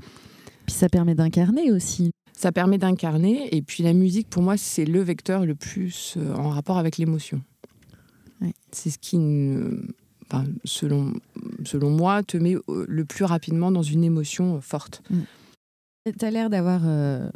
Puis 0.66 0.74
ça 0.74 0.88
permet 0.88 1.14
d'incarner 1.14 1.70
aussi. 1.72 2.10
ça 2.32 2.52
permet 2.52 2.78
d'incarner. 2.78 3.54
Et 3.54 3.62
puis 3.62 3.82
la 3.82 3.92
musique, 3.92 4.28
pour 4.28 4.42
moi, 4.42 4.56
c'est 4.56 4.84
le 4.84 5.00
vecteur 5.00 5.46
le 5.46 5.54
plus 5.54 6.18
en 6.36 6.50
rapport 6.50 6.78
avec 6.78 6.98
l'émotion. 6.98 7.42
Ouais. 8.40 8.52
C'est 8.72 8.90
ce 8.90 8.98
qui, 8.98 9.18
enfin, 10.26 10.44
selon, 10.64 11.12
selon 11.64 11.90
moi, 11.90 12.22
te 12.22 12.36
met 12.36 12.56
le 12.68 13.04
plus 13.04 13.24
rapidement 13.24 13.70
dans 13.70 13.82
une 13.82 14.04
émotion 14.04 14.60
forte. 14.60 15.02
Tu 16.18 16.24
as 16.24 16.30
l'air 16.30 16.48
d'avoir 16.48 16.82
euh, 16.84 17.28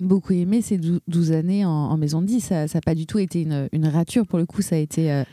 beaucoup 0.00 0.32
aimé 0.32 0.60
ces 0.62 0.78
dou- 0.78 1.00
12 1.08 1.32
années 1.32 1.64
en, 1.64 1.70
en 1.70 1.96
maison 1.96 2.20
de 2.22 2.26
10. 2.26 2.40
Ça 2.40 2.64
n'a 2.72 2.80
pas 2.84 2.94
du 2.94 3.06
tout 3.06 3.18
été 3.18 3.42
une, 3.42 3.68
une 3.72 3.86
rature. 3.86 4.26
Pour 4.26 4.38
le 4.38 4.46
coup, 4.46 4.62
ça 4.62 4.76
a 4.76 4.78
été 4.78 5.10
euh, 5.12 5.24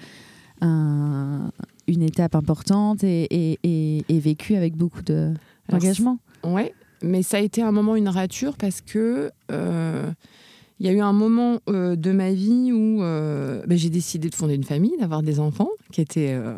un- 0.61 1.51
une 1.87 2.01
étape 2.03 2.35
importante 2.35 3.03
et, 3.03 3.23
et, 3.31 3.59
et, 3.63 4.05
et 4.07 4.19
vécue 4.19 4.55
avec 4.55 4.75
beaucoup 4.75 5.01
de- 5.01 5.33
d'engagement. 5.69 6.19
Ouais, 6.43 6.73
mais 7.01 7.23
ça 7.23 7.37
a 7.37 7.39
été 7.39 7.61
un 7.61 7.71
moment 7.71 7.95
une 7.95 8.07
rature 8.09 8.55
parce 8.57 8.81
que 8.81 9.31
euh, 9.51 10.11
il 10.79 10.85
y 10.85 10.89
a 10.89 10.93
eu 10.93 10.99
un 11.01 11.13
moment 11.13 11.59
euh, 11.69 11.95
de 11.95 12.11
ma 12.11 12.31
vie 12.31 12.71
où 12.71 13.01
euh, 13.03 13.63
ben, 13.67 13.77
j'ai 13.77 13.89
décidé 13.89 14.29
de 14.29 14.35
fonder 14.35 14.55
une 14.55 14.63
famille, 14.63 14.93
d'avoir 14.99 15.21
des 15.21 15.39
enfants, 15.39 15.69
qui 15.91 16.01
était 16.01 16.31
euh, 16.33 16.53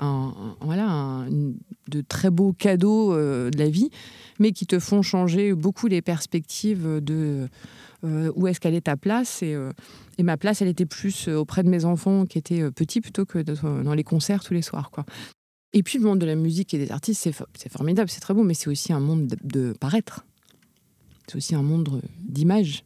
un, 0.00 0.06
un- 0.06 0.34
voilà, 0.60 0.88
un- 0.90 1.28
de 1.28 2.00
très 2.06 2.30
beaux 2.30 2.52
cadeaux 2.52 3.14
de 3.14 3.56
la 3.58 3.68
vie, 3.68 3.90
mais 4.40 4.50
qui 4.50 4.66
te 4.66 4.80
font 4.80 5.02
changer 5.02 5.54
beaucoup 5.54 5.86
les 5.86 6.02
perspectives 6.02 6.98
de 7.00 7.48
euh, 8.04 8.32
où 8.34 8.46
est-ce 8.48 8.58
qu'elle 8.58 8.74
est 8.74 8.80
ta 8.86 8.96
place. 8.96 9.42
Et, 9.42 9.54
euh, 9.54 9.70
et 10.18 10.22
ma 10.22 10.36
place, 10.36 10.62
elle 10.62 10.68
était 10.68 10.86
plus 10.86 11.28
euh, 11.28 11.36
auprès 11.36 11.62
de 11.62 11.68
mes 11.68 11.84
enfants 11.84 12.24
qui 12.26 12.38
étaient 12.38 12.68
petits 12.72 13.00
plutôt 13.00 13.24
que 13.26 13.38
dans 13.82 13.94
les 13.94 14.04
concerts 14.04 14.42
tous 14.42 14.54
les 14.54 14.62
soirs. 14.62 14.90
Quoi. 14.90 15.04
Et 15.72 15.82
puis 15.84 15.98
le 15.98 16.04
monde 16.04 16.18
de 16.18 16.26
la 16.26 16.34
musique 16.34 16.74
et 16.74 16.78
des 16.78 16.90
artistes, 16.90 17.20
c'est, 17.22 17.34
c'est 17.54 17.70
formidable, 17.70 18.08
c'est 18.10 18.20
très 18.20 18.34
beau, 18.34 18.42
mais 18.42 18.54
c'est 18.54 18.68
aussi 18.70 18.92
un 18.92 18.98
monde 19.00 19.26
de, 19.28 19.36
de 19.44 19.72
paraître. 19.78 20.24
C'est 21.28 21.36
aussi 21.36 21.54
un 21.54 21.62
monde 21.62 22.00
d'image, 22.26 22.82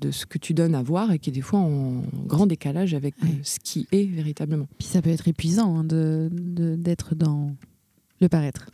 de 0.00 0.10
ce 0.10 0.26
que 0.26 0.38
tu 0.38 0.54
donnes 0.54 0.74
à 0.74 0.82
voir 0.82 1.10
et 1.12 1.18
qui 1.18 1.30
est 1.30 1.32
des 1.32 1.40
fois 1.40 1.60
en 1.60 2.02
grand 2.26 2.46
décalage 2.46 2.94
avec 2.94 3.14
Ouais. 3.22 3.30
ce 3.42 3.58
qui 3.60 3.86
est 3.92 4.04
véritablement. 4.04 4.66
Puis 4.78 4.86
ça 4.88 5.00
peut 5.02 5.10
être 5.10 5.26
épuisant 5.28 5.78
hein, 5.78 5.84
de, 5.84 6.28
de- 6.32 6.74
d'être 6.76 7.14
dans 7.14 7.54
le 8.20 8.28
paraître. 8.28 8.70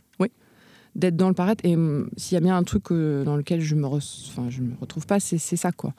D'être 0.93 1.15
dans 1.15 1.29
le 1.29 1.33
paraître, 1.33 1.63
et 1.65 1.75
hum, 1.77 2.09
s'il 2.17 2.35
y 2.35 2.37
a 2.37 2.41
bien 2.41 2.57
un 2.57 2.63
truc 2.63 2.91
euh, 2.91 3.23
dans 3.23 3.37
lequel 3.37 3.61
je 3.61 3.75
me, 3.75 3.87
re- 3.87 4.27
enfin, 4.27 4.49
je 4.49 4.61
me 4.61 4.73
retrouve 4.81 5.05
pas, 5.07 5.21
c'est, 5.21 5.37
ça, 5.37 5.71
quoi. 5.71 5.93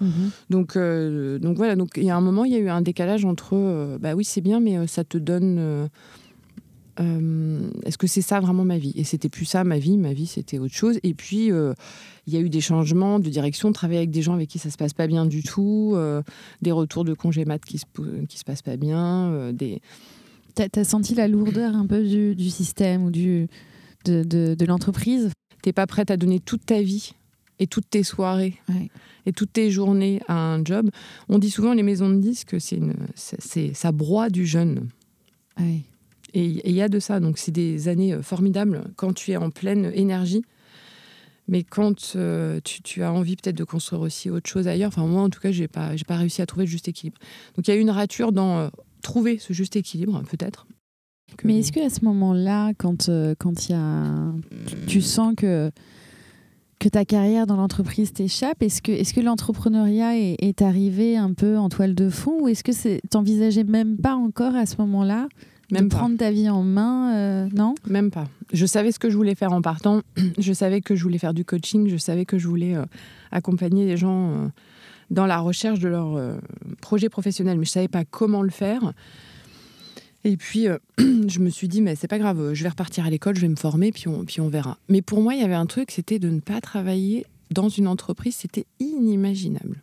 Donc, 0.50 0.76
euh, 0.76 1.38
donc 1.38 1.56
voilà, 1.56 1.76
donc 1.76 1.92
il 1.96 2.04
y 2.04 2.10
a 2.10 2.16
un 2.16 2.20
moment, 2.20 2.44
il 2.44 2.52
y 2.52 2.56
a 2.56 2.58
eu 2.58 2.68
un 2.68 2.82
décalage 2.82 3.24
entre, 3.24 3.54
euh, 3.54 3.96
bah 3.98 4.12
oui, 4.14 4.24
c'est 4.24 4.42
bien, 4.42 4.60
mais 4.60 4.76
euh, 4.76 4.86
ça 4.86 5.02
te 5.02 5.16
donne. 5.16 5.88
Est-ce 6.98 7.96
que 7.96 8.06
c'est 8.06 8.20
ça 8.20 8.38
vraiment 8.40 8.64
ma 8.64 8.76
vie? 8.76 8.92
Et 8.94 9.04
c'était 9.04 9.30
plus 9.30 9.46
ça 9.46 9.64
ma 9.64 9.78
vie, 9.78 9.96
ma 9.96 10.12
vie 10.12 10.26
c'était 10.26 10.58
autre 10.58 10.74
chose. 10.74 10.98
Et 11.02 11.14
puis 11.14 11.46
il 11.46 12.32
y 12.32 12.36
a 12.36 12.40
eu 12.40 12.50
des 12.50 12.60
changements 12.60 13.18
de 13.18 13.28
direction, 13.30 13.70
de 13.70 13.74
travailler 13.74 13.98
avec 13.98 14.10
des 14.10 14.22
gens 14.22 14.34
avec 14.34 14.50
qui 14.50 14.58
ça 14.58 14.70
se 14.70 14.76
passe 14.76 14.92
pas 14.92 15.06
bien 15.06 15.24
du 15.26 15.42
tout, 15.42 15.96
des 16.60 16.70
retours 16.70 17.04
de 17.04 17.14
congé 17.14 17.44
mat 17.44 17.64
qui 17.64 17.78
se, 17.78 17.86
qui 18.28 18.38
se 18.38 18.44
passent 18.44 18.62
pas 18.62 18.76
bien, 18.76 19.52
des, 19.52 19.80
T'as 20.54 20.68
as 20.76 20.84
senti 20.84 21.14
la 21.14 21.28
lourdeur 21.28 21.74
un 21.74 21.86
peu 21.86 22.02
du, 22.06 22.34
du 22.34 22.50
système 22.50 23.04
ou 23.04 23.10
du, 23.10 23.48
de, 24.04 24.22
de, 24.22 24.54
de 24.54 24.64
l'entreprise 24.64 25.30
t'es 25.62 25.72
pas 25.72 25.86
prête 25.86 26.10
à 26.10 26.16
donner 26.16 26.40
toute 26.40 26.66
ta 26.66 26.82
vie 26.82 27.14
et 27.58 27.66
toutes 27.66 27.88
tes 27.88 28.02
soirées 28.02 28.60
et 29.24 29.32
toutes 29.32 29.52
tes 29.52 29.70
journées 29.70 30.20
à 30.26 30.34
un 30.34 30.64
job. 30.64 30.90
On 31.28 31.38
dit 31.38 31.50
souvent 31.50 31.72
les 31.72 31.84
maisons 31.84 32.10
de 32.10 32.18
disques, 32.18 32.60
c'est 32.60 32.76
une, 32.76 32.94
c'est, 33.14 33.72
ça 33.72 33.92
broie 33.92 34.28
du 34.28 34.44
jeune. 34.44 34.88
Et 36.34 36.44
il 36.64 36.72
y 36.72 36.82
a 36.82 36.88
de 36.88 36.98
ça, 36.98 37.20
donc 37.20 37.38
c'est 37.38 37.52
des 37.52 37.88
années 37.88 38.14
euh, 38.14 38.22
formidables 38.22 38.84
quand 38.96 39.12
tu 39.12 39.32
es 39.32 39.36
en 39.36 39.50
pleine 39.50 39.92
énergie. 39.94 40.42
Mais 41.46 41.62
quand 41.62 42.14
euh, 42.16 42.58
tu, 42.64 43.02
as 43.02 43.12
envie 43.12 43.36
peut-être 43.36 43.56
de 43.56 43.64
construire 43.64 44.00
aussi 44.00 44.30
autre 44.30 44.48
chose 44.48 44.66
ailleurs, 44.66 44.88
enfin 44.88 45.06
moi 45.06 45.20
en 45.20 45.28
tout 45.28 45.40
cas, 45.40 45.52
j'ai 45.52 45.68
pas, 45.68 45.94
j'ai 45.94 46.04
pas 46.04 46.16
réussi 46.16 46.40
à 46.40 46.46
trouver 46.46 46.64
le 46.64 46.70
juste 46.70 46.88
équilibre. 46.88 47.18
Donc 47.54 47.68
il 47.68 47.70
y 47.70 47.74
a 47.74 47.76
eu 47.76 47.80
une 47.80 47.90
rature 47.90 48.32
dans 48.32 48.60
euh, 48.60 48.68
trouver 49.02 49.38
ce 49.38 49.52
juste 49.52 49.76
équilibre, 49.76 50.22
peut-être. 50.30 50.66
Mais 51.44 51.60
est-ce 51.60 51.72
qu'à 51.72 51.90
ce 51.90 52.04
moment-là, 52.04 52.72
quand 52.78 53.10
quand 53.38 53.68
y 53.68 53.72
a, 53.72 54.32
tu 54.86 55.00
sens 55.00 55.34
que 55.36 55.70
que 56.82 56.88
ta 56.88 57.04
carrière 57.04 57.46
dans 57.46 57.56
l'entreprise 57.56 58.12
t'échappe 58.12 58.60
Est-ce 58.60 58.82
que, 58.82 58.90
est 58.90 59.12
que 59.12 59.20
l'entrepreneuriat 59.20 60.16
est, 60.16 60.62
arrivé 60.62 61.16
un 61.16 61.32
peu 61.32 61.56
en 61.56 61.68
toile 61.68 61.94
de 61.94 62.10
fond 62.10 62.42
ou 62.42 62.48
est-ce 62.48 62.64
que 62.64 63.06
t'envisageais 63.06 63.62
même 63.62 63.96
pas 63.96 64.16
encore 64.16 64.56
à 64.56 64.66
ce 64.66 64.76
moment-là 64.78 65.28
de 65.70 65.86
prendre 65.86 66.16
ta 66.18 66.30
vie 66.30 66.50
en 66.50 66.62
main 66.62 67.14
euh, 67.14 67.48
Non? 67.54 67.76
Même 67.88 68.10
pas. 68.10 68.26
Je 68.52 68.66
savais 68.66 68.90
ce 68.90 68.98
que 68.98 69.10
je 69.10 69.16
voulais 69.16 69.36
faire 69.36 69.52
en 69.52 69.62
partant. 69.62 70.02
Je 70.38 70.52
savais 70.52 70.82
que 70.82 70.94
je 70.94 71.02
voulais 71.02 71.18
faire 71.18 71.32
du 71.32 71.46
coaching. 71.46 71.88
Je 71.88 71.96
savais 71.96 72.26
que 72.26 72.36
je 72.36 72.46
voulais 72.46 72.74
euh, 72.74 72.84
accompagner 73.30 73.86
les 73.86 73.96
gens 73.96 74.30
euh, 74.30 74.48
dans 75.10 75.24
la 75.24 75.38
recherche 75.38 75.78
de 75.78 75.88
leur 75.88 76.18
projet 76.80 77.08
professionnel, 77.08 77.58
mais 77.58 77.64
je 77.64 77.70
savais 77.70 77.88
pas 77.88 78.04
comment 78.04 78.42
le 78.42 78.50
faire. 78.50 78.92
Et 80.24 80.36
puis, 80.36 80.68
euh, 80.68 80.78
je 80.98 81.38
me 81.40 81.50
suis 81.50 81.68
dit, 81.68 81.82
mais 81.82 81.94
c'est 81.94 82.08
pas 82.08 82.18
grave, 82.18 82.54
je 82.54 82.62
vais 82.62 82.68
repartir 82.68 83.04
à 83.04 83.10
l'école, 83.10 83.36
je 83.36 83.40
vais 83.40 83.48
me 83.48 83.56
former, 83.56 83.92
puis 83.92 84.08
on, 84.08 84.24
puis 84.24 84.40
on 84.40 84.48
verra. 84.48 84.78
Mais 84.88 85.02
pour 85.02 85.20
moi, 85.20 85.34
il 85.34 85.40
y 85.40 85.44
avait 85.44 85.54
un 85.54 85.66
truc, 85.66 85.90
c'était 85.90 86.18
de 86.18 86.28
ne 86.28 86.40
pas 86.40 86.60
travailler 86.60 87.26
dans 87.50 87.68
une 87.68 87.88
entreprise, 87.88 88.36
c'était 88.36 88.66
inimaginable. 88.80 89.82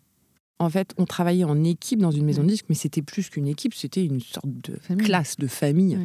En 0.59 0.69
fait, 0.69 0.93
on 0.97 1.05
travaillait 1.05 1.45
en 1.45 1.63
équipe 1.63 1.99
dans 1.99 2.11
une 2.11 2.25
maison 2.25 2.43
de 2.43 2.49
disques, 2.49 2.65
mais 2.67 2.75
c'était 2.75 3.01
plus 3.01 3.29
qu'une 3.29 3.47
équipe, 3.47 3.73
c'était 3.73 4.03
une 4.03 4.19
sorte 4.19 4.47
de 4.47 4.95
classe, 4.95 5.37
de 5.37 5.47
famille. 5.47 5.97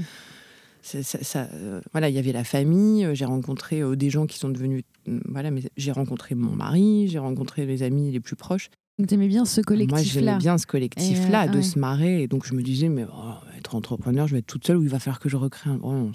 Ça, 0.82 1.48
euh, 1.54 1.80
voilà, 1.92 2.10
il 2.10 2.14
y 2.14 2.18
avait 2.18 2.32
la 2.32 2.44
famille. 2.44 3.06
Euh, 3.06 3.14
j'ai 3.14 3.24
rencontré 3.24 3.82
des 3.96 4.10
gens 4.10 4.26
qui 4.26 4.38
sont 4.38 4.50
devenus, 4.50 4.82
voilà, 5.24 5.50
mais 5.50 5.62
j'ai 5.78 5.92
rencontré 5.92 6.34
mon 6.34 6.54
mari, 6.54 7.08
j'ai 7.08 7.18
rencontré 7.18 7.64
les 7.64 7.82
amis 7.82 8.12
les 8.12 8.20
plus 8.20 8.36
proches. 8.36 8.68
Donc, 8.98 9.10
aimais 9.10 9.26
bien 9.26 9.44
ce 9.44 9.60
collectif-là 9.60 10.02
Moi, 10.02 10.04
j'aimais 10.04 10.38
bien 10.38 10.58
ce 10.58 10.66
collectif-là, 10.66 11.48
de 11.48 11.60
se 11.62 11.78
marrer. 11.78 12.22
Et 12.22 12.28
donc, 12.28 12.46
je 12.46 12.54
me 12.54 12.62
disais, 12.62 12.88
mais 12.88 13.04
oh, 13.04 13.34
être 13.64 13.74
entrepreneur, 13.74 14.26
je 14.26 14.32
vais 14.32 14.38
être 14.40 14.46
toute 14.46 14.66
seule 14.66 14.76
ou 14.76 14.82
il 14.82 14.88
va 14.88 14.98
falloir 14.98 15.20
que 15.20 15.28
je 15.28 15.36
recrée 15.36 15.70
un. 15.70 15.78
Oh, 15.82 16.10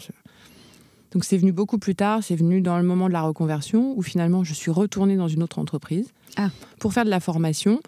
donc, 1.12 1.24
c'est 1.24 1.38
venu 1.38 1.52
beaucoup 1.52 1.80
plus 1.80 1.96
tard. 1.96 2.24
C'est 2.24 2.36
venu 2.36 2.62
dans 2.62 2.78
le 2.78 2.84
moment 2.84 3.08
de 3.08 3.14
la 3.14 3.24
reconversion 3.24 3.98
où 3.98 4.04
finalement, 4.04 4.44
je 4.44 4.54
suis 4.54 4.72
retournée 4.72 5.16
dans 5.16 5.28
une 5.28 5.42
autre 5.42 5.58
entreprise 5.58 6.12
ah. 6.38 6.50
pour 6.80 6.94
faire 6.94 7.06
de 7.06 7.10
la 7.10 7.20
formation. 7.20 7.82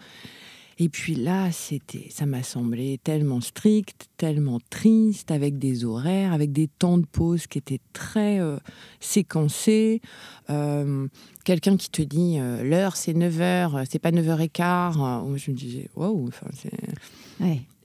Et 0.78 0.88
puis 0.88 1.14
là, 1.14 1.52
c'était, 1.52 2.08
ça 2.10 2.26
m'a 2.26 2.42
semblé 2.42 2.98
tellement 3.04 3.40
strict, 3.40 4.08
tellement 4.16 4.58
triste, 4.70 5.30
avec 5.30 5.58
des 5.58 5.84
horaires, 5.84 6.32
avec 6.32 6.50
des 6.50 6.66
temps 6.66 6.98
de 6.98 7.06
pause 7.06 7.46
qui 7.46 7.58
étaient 7.58 7.80
très 7.92 8.40
euh, 8.40 8.56
séquencés. 8.98 10.00
Euh, 10.50 11.06
quelqu'un 11.44 11.76
qui 11.76 11.90
te 11.90 12.02
dit 12.02 12.38
euh, 12.40 12.64
l'heure 12.64 12.96
c'est 12.96 13.12
9h, 13.12 13.84
c'est 13.88 14.00
pas 14.00 14.10
9h15. 14.10 15.36
je 15.36 15.50
me 15.50 15.56
disais, 15.56 15.88
waouh, 15.94 16.30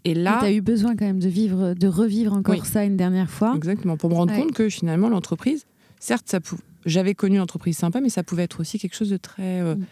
Et 0.06 0.13
là. 0.13 0.38
Tu 0.39 0.46
as 0.46 0.51
eu 0.54 0.62
besoin 0.62 0.96
quand 0.96 1.06
même 1.06 1.20
de, 1.20 1.27
vivre, 1.27 1.74
de 1.74 1.88
revivre 1.88 2.34
encore 2.34 2.66
ça 2.66 2.84
une 2.84 2.98
dernière 2.98 3.30
fois. 3.30 3.54
Exactement, 3.56 3.98
pour 3.98 4.10
me 4.10 4.16
rendre 4.16 4.34
compte 4.34 4.54
que 4.54 4.70
finalement, 4.70 5.10
l'entreprise, 5.10 5.66
certes, 6.00 6.30
ça 6.30 6.39
j'avais 6.86 7.16
connu 7.16 7.36
une 7.36 7.42
entreprise 7.42 7.77
sympa, 7.77 8.00
mais 8.00 8.10
ça 8.10 8.24
pouvait 8.24 8.44
être 8.44 8.62
aussi 8.62 8.80
quelque 8.80 8.96
chose 8.96 9.10
de 9.10 9.18
très. 9.18 9.62
Mm. 9.62 9.86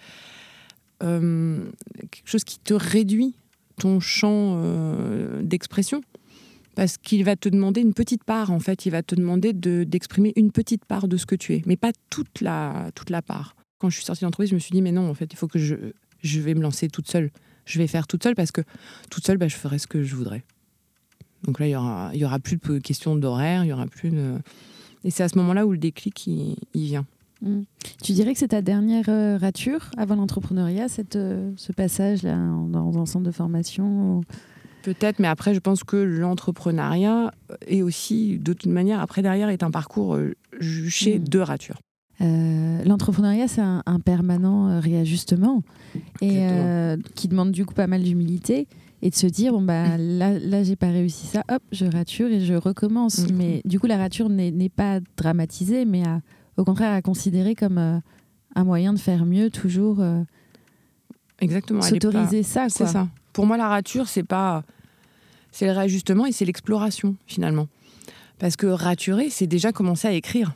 Euh, 1.04 1.60
quelque 2.10 2.30
chose 2.30 2.44
qui 2.46 2.60
te 2.60 2.74
réduit 2.74 3.36
ton 3.80 4.00
champ 4.00 4.58
euh, 4.58 5.42
d'expression. 5.42 6.02
Parce 6.76 6.98
qu'il 6.98 7.24
va 7.24 7.38
te 7.38 7.48
demander 7.48 7.82
une 7.82 7.94
petite 7.94 8.26
part, 8.26 8.52
en 8.52 8.60
fait. 8.60 8.86
Il 8.86 8.90
va 8.90 9.02
te 9.02 9.16
demander 9.16 9.54
d'exprimer 9.54 10.34
une 10.36 10.52
petite 10.52 10.84
part 10.84 11.08
de 11.08 11.16
ce 11.16 11.26
que 11.26 11.36
tu 11.36 11.54
es, 11.54 11.62
mais 11.66 11.78
pas 11.78 11.92
toute 12.10 12.42
la, 12.42 12.92
toute 12.96 13.10
la 13.10 13.22
part. 13.22 13.56
Quand 13.80 13.90
je 13.90 13.96
suis 13.96 14.06
sortie 14.06 14.24
d'entreprise, 14.24 14.50
je 14.50 14.56
me 14.56 14.60
suis 14.60 14.72
dit, 14.72 14.82
mais 14.82 14.92
non, 14.92 15.10
en 15.10 15.14
fait, 15.14 15.32
il 15.32 15.38
faut 15.38 15.48
que 15.48 15.60
je, 15.60 15.76
je 16.22 16.40
vais 16.42 16.54
me 16.54 16.62
lancer 16.62 16.90
toute 16.90 17.10
seule. 17.10 17.32
Je 17.66 17.80
vais 17.80 17.88
faire 17.88 18.08
toute 18.08 18.24
seule 18.24 18.36
parce 18.36 18.52
que 18.52 18.62
toute 19.10 19.26
seule, 19.26 19.38
bah, 19.38 19.48
je 19.48 19.56
ferai 19.56 19.80
ce 19.80 19.88
que 19.88 20.04
je 20.04 20.16
voudrais. 20.16 20.44
Donc 21.44 21.60
là, 21.60 21.68
il 21.68 21.72
y 21.72 21.76
aura, 21.76 22.12
y 22.14 22.26
aura 22.26 22.40
plus 22.40 22.58
de 22.58 22.80
questions 22.80 23.16
d'horaire, 23.16 23.64
il 23.64 23.68
y 23.68 23.74
aura 23.74 23.88
plus 23.88 24.10
de... 24.10 24.36
Et 25.04 25.12
c'est 25.12 25.24
à 25.24 25.30
ce 25.30 25.38
moment-là 25.38 25.66
où 25.66 25.72
le 25.72 25.78
déclic, 25.78 26.26
il 26.28 26.56
vient. 26.74 27.06
Mm. 27.42 27.62
Tu 28.04 28.14
dirais 28.14 28.34
que 28.34 28.40
c'est 28.40 28.50
ta 28.50 28.62
dernière 28.62 29.10
euh, 29.10 29.38
rature 29.38 29.92
avant 29.98 30.16
l'entrepreneuriat, 30.16 30.88
euh, 31.16 31.52
ce 31.56 31.72
passage-là 31.72 32.38
dans 32.70 32.98
un 32.98 33.06
centre 33.06 33.26
de 33.26 33.32
formation 33.32 34.22
Peut-être, 34.86 35.18
mais 35.18 35.28
après, 35.28 35.56
je 35.56 35.60
pense 35.60 35.84
que 35.84 35.98
l'entrepreneuriat 35.98 37.32
est 37.66 37.82
aussi, 37.82 38.38
de 38.38 38.54
toute 38.54 38.72
manière, 38.72 39.00
après 39.00 39.24
derrière, 39.24 39.50
est 39.50 39.64
un 39.64 39.72
parcours 39.72 40.16
euh, 40.16 40.36
juché 40.60 41.18
mm. 41.18 41.28
de 41.28 41.40
ratures. 41.40 41.80
L'entrepreneuriat, 42.20 43.48
c'est 43.48 43.62
un, 43.62 44.00
permanent 44.04 44.80
réajustement 44.80 45.64
et 46.22 46.48
qui 47.16 47.28
demande 47.28 47.52
du 47.52 47.66
coup 47.66 47.74
pas 47.74 47.88
mal 47.88 48.04
d'humilité 48.04 48.68
et 49.02 49.10
de 49.10 49.16
se 49.16 49.28
dire 49.28 49.52
bon 49.52 49.62
bah 49.62 49.98
mm. 49.98 50.18
là, 50.18 50.40
là 50.40 50.64
j'ai 50.64 50.76
pas 50.76 50.90
réussi 50.90 51.28
ça, 51.28 51.44
hop, 51.52 51.62
je 51.72 51.86
rature 51.86 52.28
et 52.28 52.40
je 52.40 52.54
recommence. 52.54 53.30
Mais 53.34 53.62
du 53.66 53.80
coup, 53.80 53.88
la 53.88 53.98
rature 53.98 54.30
n'est 54.30 54.70
pas 54.70 55.00
dramatisée, 55.18 55.86
mais 55.86 56.04
à 56.06 56.22
au 56.58 56.64
contraire 56.64 56.94
à 56.94 57.02
considérer 57.02 57.56
comme 57.56 57.78
euh, 57.78 58.00
un 58.56 58.64
moyen 58.64 58.94
de 58.94 59.00
faire 59.00 59.26
mieux, 59.26 59.50
toujours. 59.50 60.00
Euh, 60.00 60.22
Exactement. 61.40 61.82
S'autoriser 61.82 62.44
ça, 62.44 62.70
C'est 62.70 62.86
ça. 62.86 63.10
Pour 63.34 63.46
moi, 63.46 63.58
la 63.58 63.68
rature, 63.68 64.08
c'est 64.08 64.24
pas. 64.24 64.64
C'est 65.52 65.66
le 65.66 65.74
réajustement 65.74 66.26
et 66.26 66.32
c'est 66.32 66.46
l'exploration, 66.46 67.16
finalement. 67.28 67.68
Parce 68.40 68.56
que 68.56 68.68
raturer, 68.68 69.30
c'est 69.30 69.48
déjà 69.48 69.72
commencer 69.72 70.08
à 70.08 70.12
écrire. 70.12 70.56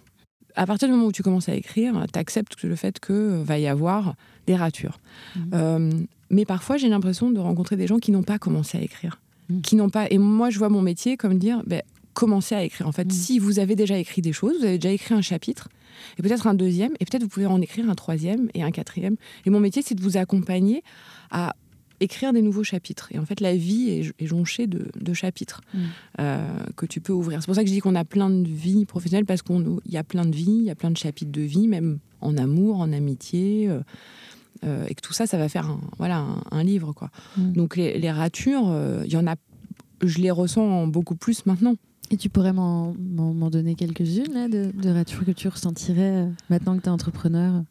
À 0.55 0.65
partir 0.65 0.87
du 0.87 0.93
moment 0.93 1.07
où 1.07 1.11
tu 1.11 1.23
commences 1.23 1.49
à 1.49 1.55
écrire, 1.55 2.05
tu 2.11 2.19
acceptes 2.19 2.61
le 2.63 2.75
fait 2.75 2.99
qu'il 2.99 3.15
euh, 3.15 3.43
va 3.43 3.59
y 3.59 3.67
avoir 3.67 4.15
des 4.47 4.55
ratures. 4.55 4.99
Mmh. 5.35 6.05
mais 6.31 6.45
parfois, 6.45 6.77
j'ai 6.77 6.89
l'impression 6.89 7.31
de 7.31 7.39
rencontrer 7.39 7.75
des 7.75 7.87
gens 7.87 7.99
qui 7.99 8.11
n'ont 8.11 8.23
pas 8.23 8.39
commencé 8.39 8.77
à 8.77 8.81
écrire. 8.81 9.19
Mmh. 9.49 9.61
Qui 9.61 9.75
n'ont 9.75 9.89
pas. 9.89 10.07
Et 10.09 10.17
moi, 10.17 10.49
je 10.49 10.57
vois 10.57 10.69
mon 10.69 10.81
métier 10.81 11.17
comme 11.17 11.37
dire 11.37 11.61
ben, 11.65 11.81
commencer 12.13 12.55
à 12.55 12.63
écrire. 12.63 12.87
En 12.87 12.91
fait, 12.91 13.05
mmh. 13.05 13.11
si 13.11 13.39
vous 13.39 13.59
avez 13.59 13.75
déjà 13.75 13.97
écrit 13.97 14.21
des 14.21 14.33
choses, 14.33 14.57
vous 14.59 14.65
avez 14.65 14.77
déjà 14.77 14.93
écrit 14.93 15.13
un 15.13 15.21
chapitre, 15.21 15.69
et 16.17 16.21
peut-être 16.21 16.47
un 16.47 16.53
deuxième, 16.53 16.93
et 16.99 17.05
peut-être 17.05 17.23
vous 17.23 17.29
pouvez 17.29 17.45
en 17.45 17.61
écrire 17.61 17.89
un 17.89 17.95
troisième 17.95 18.49
et 18.53 18.63
un 18.63 18.71
quatrième. 18.71 19.15
Et 19.45 19.49
mon 19.49 19.59
métier, 19.59 19.81
c'est 19.81 19.95
de 19.95 20.01
vous 20.01 20.17
accompagner 20.17 20.83
à 21.31 21.55
écrire 21.99 22.33
des 22.33 22.41
nouveaux 22.41 22.63
chapitres. 22.63 23.09
Et 23.11 23.19
en 23.19 23.25
fait, 23.25 23.41
la 23.41 23.55
vie 23.55 23.89
est, 23.89 24.25
jonchée 24.25 24.67
de, 24.67 25.13
chapitres 25.13 25.61
mm. 25.73 25.79
euh, 26.19 26.63
que 26.75 26.85
tu 26.85 27.01
peux 27.01 27.13
ouvrir. 27.13 27.41
C'est 27.41 27.47
pour 27.47 27.55
ça 27.55 27.63
que 27.63 27.69
je 27.69 27.73
dis 27.73 27.79
qu'on 27.79 27.95
a 27.95 28.05
plein 28.05 28.29
de 28.29 28.47
vies 28.47 28.85
professionnelles, 28.85 29.25
parce 29.25 29.41
qu'il 29.41 29.79
y 29.85 29.97
a 29.97 30.03
plein 30.03 30.25
de 30.25 30.35
vies, 30.35 30.59
il 30.59 30.63
y 30.63 30.69
a 30.69 30.75
plein 30.75 30.91
de 30.91 30.97
chapitres 30.97 31.31
de 31.31 31.41
vie, 31.41 31.67
même 31.67 31.99
en 32.21 32.37
amour, 32.37 32.79
en 32.79 32.91
amitié. 32.91 33.69
Euh, 33.69 33.79
euh, 34.65 34.85
et 34.87 34.95
que 34.95 35.01
tout 35.01 35.13
ça, 35.13 35.25
ça 35.25 35.37
va 35.37 35.47
faire 35.47 35.67
un, 35.67 35.79
voilà, 35.97 36.25
un, 36.51 36.63
livre. 36.63 36.93
Quoi. 36.93 37.09
Mm. 37.37 37.53
Donc 37.53 37.75
les, 37.75 38.11
ratures, 38.11 38.75
il 39.05 39.11
y 39.11 39.17
en 39.17 39.27
a, 39.27 39.35
je 40.03 40.19
les 40.19 40.31
ressens 40.31 40.87
beaucoup 40.87 41.15
plus 41.15 41.45
maintenant. 41.45 41.75
Et 42.11 42.17
tu 42.17 42.29
pourrais 42.29 42.53
m'en 42.53 42.93
donner 43.51 43.75
quelques-unes 43.75 44.49
de, 44.49 44.71
de 44.73 44.89
ratures 44.89 45.25
que 45.25 45.31
tu 45.31 45.47
ressentirais 45.47 46.27
maintenant 46.49 46.75
que 46.75 46.81
tu 46.81 46.87
es 46.87 46.91
entrepreneur? 46.91 47.63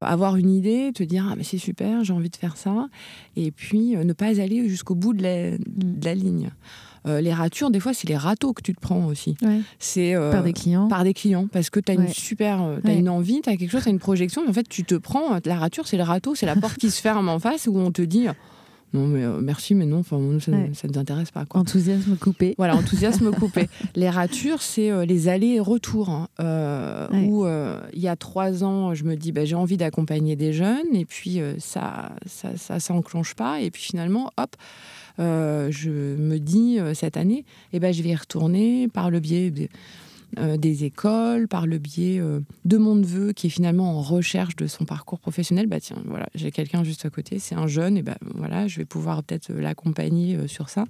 Avoir 0.00 0.36
une 0.36 0.50
idée, 0.50 0.92
te 0.94 1.02
dire 1.02 1.26
ah 1.30 1.34
mais 1.36 1.44
c'est 1.44 1.58
super, 1.58 2.04
j'ai 2.04 2.12
envie 2.12 2.30
de 2.30 2.36
faire 2.36 2.56
ça, 2.56 2.88
et 3.36 3.50
puis 3.50 3.96
euh, 3.96 4.04
ne 4.04 4.12
pas 4.12 4.40
aller 4.40 4.68
jusqu'au 4.68 4.94
bout 4.94 5.14
de 5.14 5.22
la, 5.22 5.52
mm. 5.52 6.18
ligne. 6.18 6.50
Euh, 7.06 7.20
les 7.20 7.34
ratures, 7.34 7.70
des 7.70 7.80
fois, 7.80 7.92
c'est 7.92 8.08
les 8.08 8.16
râteaux 8.16 8.54
que 8.54 8.62
tu 8.62 8.74
te 8.74 8.80
prends 8.80 9.04
aussi. 9.06 9.36
C'est 9.78 10.14
par 10.14 10.42
des 10.42 10.54
clients. 10.54 10.88
Par 10.88 11.04
des 11.04 11.12
clients, 11.12 11.48
parce 11.48 11.68
que 11.68 11.78
tu 11.80 11.92
as 11.92 11.94
une 11.94 12.08
super, 12.08 12.62
as 12.84 12.92
une 12.92 13.08
envie, 13.08 13.42
tu 13.42 13.50
as 13.50 13.56
quelque 13.56 13.70
chose, 13.70 13.82
tu 13.82 13.88
as 13.88 13.92
une 13.92 13.98
projection, 13.98 14.42
mais 14.42 14.50
en 14.50 14.54
fait, 14.54 14.68
tu 14.68 14.84
te 14.84 14.94
prends 14.94 15.38
la 15.44 15.56
rature, 15.56 15.86
c'est 15.86 15.98
le 15.98 16.02
râteau, 16.02 16.34
c'est 16.34 16.46
la 16.46 16.56
porte 16.56 16.78
qui 16.78 16.90
se 16.90 17.00
ferme 17.00 17.28
en 17.28 17.38
face 17.38 17.66
où 17.66 17.78
on 17.78 17.90
te 17.90 18.02
dit 18.02 18.26
non, 18.94 19.08
mais 19.08 19.24
euh, 19.24 19.40
merci, 19.40 19.74
mais 19.74 19.86
non, 19.86 19.98
enfin, 19.98 20.20
ça 20.38 20.52
ne 20.52 20.68
nous 20.68 20.98
intéresse 20.98 21.32
pas. 21.32 21.44
Quoi. 21.44 21.60
Enthousiasme 21.60 22.16
coupé. 22.16 22.54
Voilà, 22.56 22.76
enthousiasme 22.76 23.30
coupé. 23.38 23.68
Les 23.96 24.08
ratures, 24.08 24.62
c'est 24.62 24.92
euh, 24.92 25.04
les 25.04 25.26
allers 25.26 25.56
et 25.56 25.60
retours. 25.60 26.10
Hein, 26.10 26.28
euh, 26.40 27.08
où 27.10 27.44
il 27.92 28.00
y 28.00 28.06
a 28.06 28.14
trois 28.14 28.62
ans, 28.62 28.94
je 28.94 29.02
me 29.04 29.16
dis, 29.16 29.32
bah, 29.32 29.44
j'ai 29.44 29.56
envie 29.56 29.76
d'accompagner 29.76 30.36
des 30.36 30.52
jeunes, 30.52 30.94
et 30.94 31.04
puis 31.04 31.40
ça, 31.58 32.12
ça, 32.26 32.56
ça 32.56 32.78
s'enclenche 32.78 33.34
pas, 33.34 33.60
et 33.60 33.70
puis 33.70 33.82
finalement, 33.82 34.30
hop, 34.36 34.54
je 35.18 35.90
me 35.90 36.38
dis 36.38 36.78
cette 36.94 37.16
année, 37.16 37.44
eh 37.72 37.80
ben, 37.80 37.92
je 37.92 38.02
vais 38.02 38.10
y 38.10 38.14
retourner 38.14 38.88
par 38.88 39.10
le 39.10 39.18
biais 39.18 39.50
euh, 40.38 40.56
des 40.56 40.84
écoles, 40.84 41.48
par 41.48 41.66
le 41.66 41.78
biais 41.78 42.18
euh, 42.20 42.40
de 42.64 42.76
mon 42.76 42.94
neveu 42.94 43.32
qui 43.32 43.48
est 43.48 43.50
finalement 43.50 43.98
en 43.98 44.00
recherche 44.00 44.56
de 44.56 44.66
son 44.66 44.84
parcours 44.84 45.20
professionnel. 45.20 45.66
Bah 45.66 45.80
tiens, 45.80 45.96
voilà, 46.06 46.28
j'ai 46.34 46.50
quelqu'un 46.50 46.84
juste 46.84 47.04
à 47.04 47.10
côté, 47.10 47.38
c'est 47.38 47.54
un 47.54 47.66
jeune, 47.66 47.96
et 47.96 48.02
ben 48.02 48.16
voilà, 48.34 48.66
je 48.66 48.78
vais 48.78 48.84
pouvoir 48.84 49.22
peut-être 49.22 49.52
l'accompagner 49.52 50.36
euh, 50.36 50.46
sur 50.46 50.68
ça. 50.68 50.84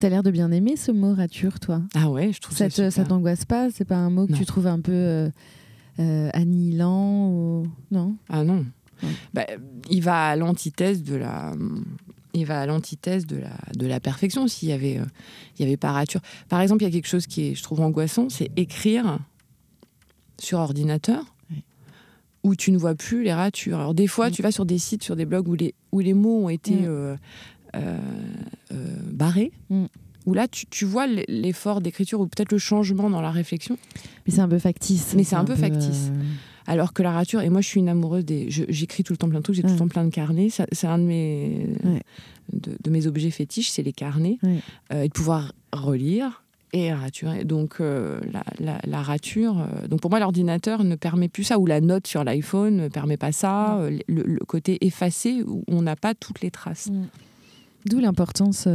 Tu 0.00 0.06
as 0.06 0.10
l'air 0.10 0.22
de 0.22 0.30
bien 0.30 0.50
aimer 0.50 0.76
ce 0.76 0.92
mot 0.92 1.14
rature, 1.14 1.60
toi. 1.60 1.82
Ah 1.94 2.10
ouais, 2.10 2.32
je 2.32 2.40
trouve 2.40 2.56
ça. 2.56 2.70
Ça, 2.70 2.90
ça 2.90 3.04
t'angoisse 3.04 3.44
pas? 3.44 3.70
C'est 3.70 3.84
pas 3.84 3.96
un 3.96 4.10
mot 4.10 4.26
que 4.26 4.32
tu 4.32 4.46
trouves 4.46 4.66
un 4.66 4.80
peu 4.80 5.30
annihilant 5.98 7.30
ou... 7.30 7.66
Non? 7.90 8.14
Ah 8.28 8.44
non. 8.44 8.64
bah, 9.34 9.46
il 9.90 10.02
va 10.02 10.28
à 10.28 10.36
l'antithèse 10.36 11.02
de 11.02 11.16
la 11.16 11.54
va 12.44 12.60
à 12.60 12.66
l'antithèse 12.66 13.26
de 13.26 13.36
la, 13.36 13.56
de 13.76 13.86
la 13.86 14.00
perfection 14.00 14.48
s'il 14.48 14.68
y 14.68 14.72
avait, 14.72 14.98
euh, 14.98 15.04
il 15.58 15.64
y 15.64 15.68
avait 15.68 15.76
pas 15.76 15.92
rature. 15.92 16.20
Par 16.48 16.60
exemple, 16.60 16.82
il 16.82 16.86
y 16.86 16.88
a 16.88 16.92
quelque 16.92 17.08
chose 17.08 17.26
qui 17.26 17.48
est, 17.48 17.54
je 17.54 17.62
trouve 17.62 17.80
angoissant, 17.80 18.28
c'est 18.28 18.50
écrire 18.56 19.18
sur 20.38 20.58
ordinateur 20.58 21.24
où 22.44 22.54
tu 22.54 22.70
ne 22.72 22.78
vois 22.78 22.94
plus 22.94 23.24
les 23.24 23.32
ratures. 23.32 23.78
Alors 23.78 23.94
des 23.94 24.06
fois, 24.06 24.30
tu 24.30 24.42
vas 24.42 24.52
sur 24.52 24.64
des 24.64 24.78
sites, 24.78 25.02
sur 25.02 25.16
des 25.16 25.24
blogs 25.24 25.48
où 25.48 25.54
les, 25.54 25.74
où 25.92 26.00
les 26.00 26.14
mots 26.14 26.44
ont 26.44 26.48
été 26.48 26.74
mm. 26.74 26.86
euh, 26.86 27.16
euh, 27.74 27.98
barrés. 29.12 29.52
Mm. 29.70 29.86
Où 30.26 30.34
là, 30.34 30.46
tu, 30.46 30.66
tu 30.66 30.84
vois 30.84 31.06
l'effort 31.06 31.80
d'écriture 31.80 32.20
ou 32.20 32.26
peut-être 32.26 32.52
le 32.52 32.58
changement 32.58 33.08
dans 33.08 33.22
la 33.22 33.30
réflexion. 33.30 33.78
Mais 34.26 34.34
c'est 34.34 34.42
un 34.42 34.48
peu 34.48 34.58
factice. 34.58 35.14
Mais 35.16 35.24
c'est 35.24 35.36
un, 35.36 35.44
peu 35.44 35.56
factice. 35.56 36.10
Alors 36.68 36.92
que 36.92 37.02
la 37.02 37.12
rature, 37.12 37.40
et 37.40 37.48
moi 37.48 37.62
je 37.62 37.66
suis 37.66 37.80
une 37.80 37.88
amoureuse 37.88 38.26
des. 38.26 38.46
J'écris 38.50 39.02
tout 39.02 39.14
le 39.14 39.16
temps 39.16 39.30
plein 39.30 39.38
de 39.38 39.42
trucs, 39.42 39.56
j'ai 39.56 39.62
tout 39.62 39.68
le 39.68 39.76
temps 39.76 39.88
plein 39.88 40.04
de 40.04 40.10
carnets. 40.10 40.48
C'est 40.50 40.86
un 40.86 40.98
de 40.98 41.04
mes, 41.04 41.66
de, 42.52 42.90
mes 42.90 43.06
objets 43.06 43.30
fétiches, 43.30 43.70
c'est 43.70 43.82
les 43.82 43.94
carnets. 43.94 44.38
Euh, 44.92 45.02
et 45.02 45.08
de 45.08 45.12
pouvoir 45.12 45.52
relire 45.72 46.44
et 46.74 46.92
raturer. 46.92 47.44
Donc 47.44 47.76
euh, 47.80 48.20
la, 48.60 49.02
rature. 49.02 49.60
Euh, 49.60 49.88
donc 49.88 50.02
pour 50.02 50.10
moi, 50.10 50.20
l'ordinateur 50.20 50.84
ne 50.84 50.94
permet 50.94 51.28
plus 51.28 51.44
ça, 51.44 51.58
ou 51.58 51.64
la 51.64 51.80
note 51.80 52.06
sur 52.06 52.22
l'iPhone 52.22 52.76
ne 52.76 52.88
permet 52.88 53.16
pas 53.16 53.32
ça. 53.32 53.80
Le, 54.06 54.38
côté 54.44 54.84
effacé 54.86 55.42
où 55.46 55.64
on 55.68 55.80
n'a 55.80 55.96
pas 55.96 56.14
toutes 56.14 56.42
les 56.42 56.50
traces. 56.50 56.90
D'où 57.86 57.98
l'importance 57.98 58.68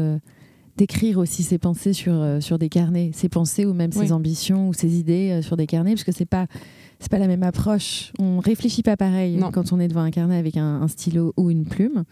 d'écrire 0.77 1.19
aussi 1.19 1.43
ses 1.43 1.57
pensées 1.57 1.93
sur, 1.93 2.37
sur 2.41 2.57
des 2.57 2.69
carnets, 2.69 3.11
ses 3.13 3.29
pensées 3.29 3.65
ou 3.65 3.73
même 3.73 3.91
ses 3.91 4.11
ambitions 4.11 4.69
ou 4.69 4.73
ses 4.73 4.97
idées 4.97 5.41
sur 5.43 5.55
des 5.55 5.67
carnets, 5.67 5.91
parce 5.91 6.03
que 6.03 6.11
c'est 6.11 6.25
pas 6.25 6.47
c'est 7.03 7.11
pas 7.11 7.19
la 7.19 7.27
même 7.27 7.43
approche. 7.43 8.13
On 8.17 8.39
réfléchit 8.39 8.81
pas 8.81 8.95
pareil 8.95 9.37
quand 9.51 9.73
on 9.73 9.79
est 9.79 9.89
devant 9.89 10.01
un 10.01 10.11
carnet 10.11 10.37
avec 10.37 10.55
un, 10.55 10.87
stylo 10.87 11.33
ou 11.37 11.51
une 11.51 11.65
plume. 11.65 12.05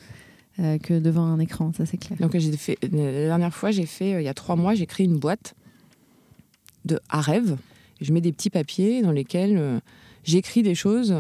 Euh, 0.60 0.78
que 0.78 1.00
devant 1.00 1.24
un 1.24 1.40
écran, 1.40 1.72
ça 1.72 1.86
c'est 1.86 1.96
clair. 1.96 2.20
Donc 2.20 2.38
j'ai 2.38 2.52
fait 2.58 2.78
la 2.84 3.28
dernière 3.28 3.54
fois, 3.54 3.72
j'ai 3.72 3.86
fait 3.86 4.16
euh, 4.16 4.22
il 4.22 4.26
y 4.26 4.28
a 4.28 4.34
trois 4.34 4.58
mois, 4.58 4.76
j'ai 4.76 4.86
créé 4.86 5.06
une 5.06 5.18
boîte 5.18 5.56
de 6.84 7.00
à 7.08 7.22
rêve. 7.22 7.56
Je 8.02 8.12
mets 8.12 8.20
des 8.20 8.34
petits 8.34 8.50
papiers 8.50 9.02
dans 9.02 9.14
lesquels 9.14 9.58
euh, 9.58 9.80
j'écris 10.26 10.62
des 10.62 10.76
choses 10.76 11.16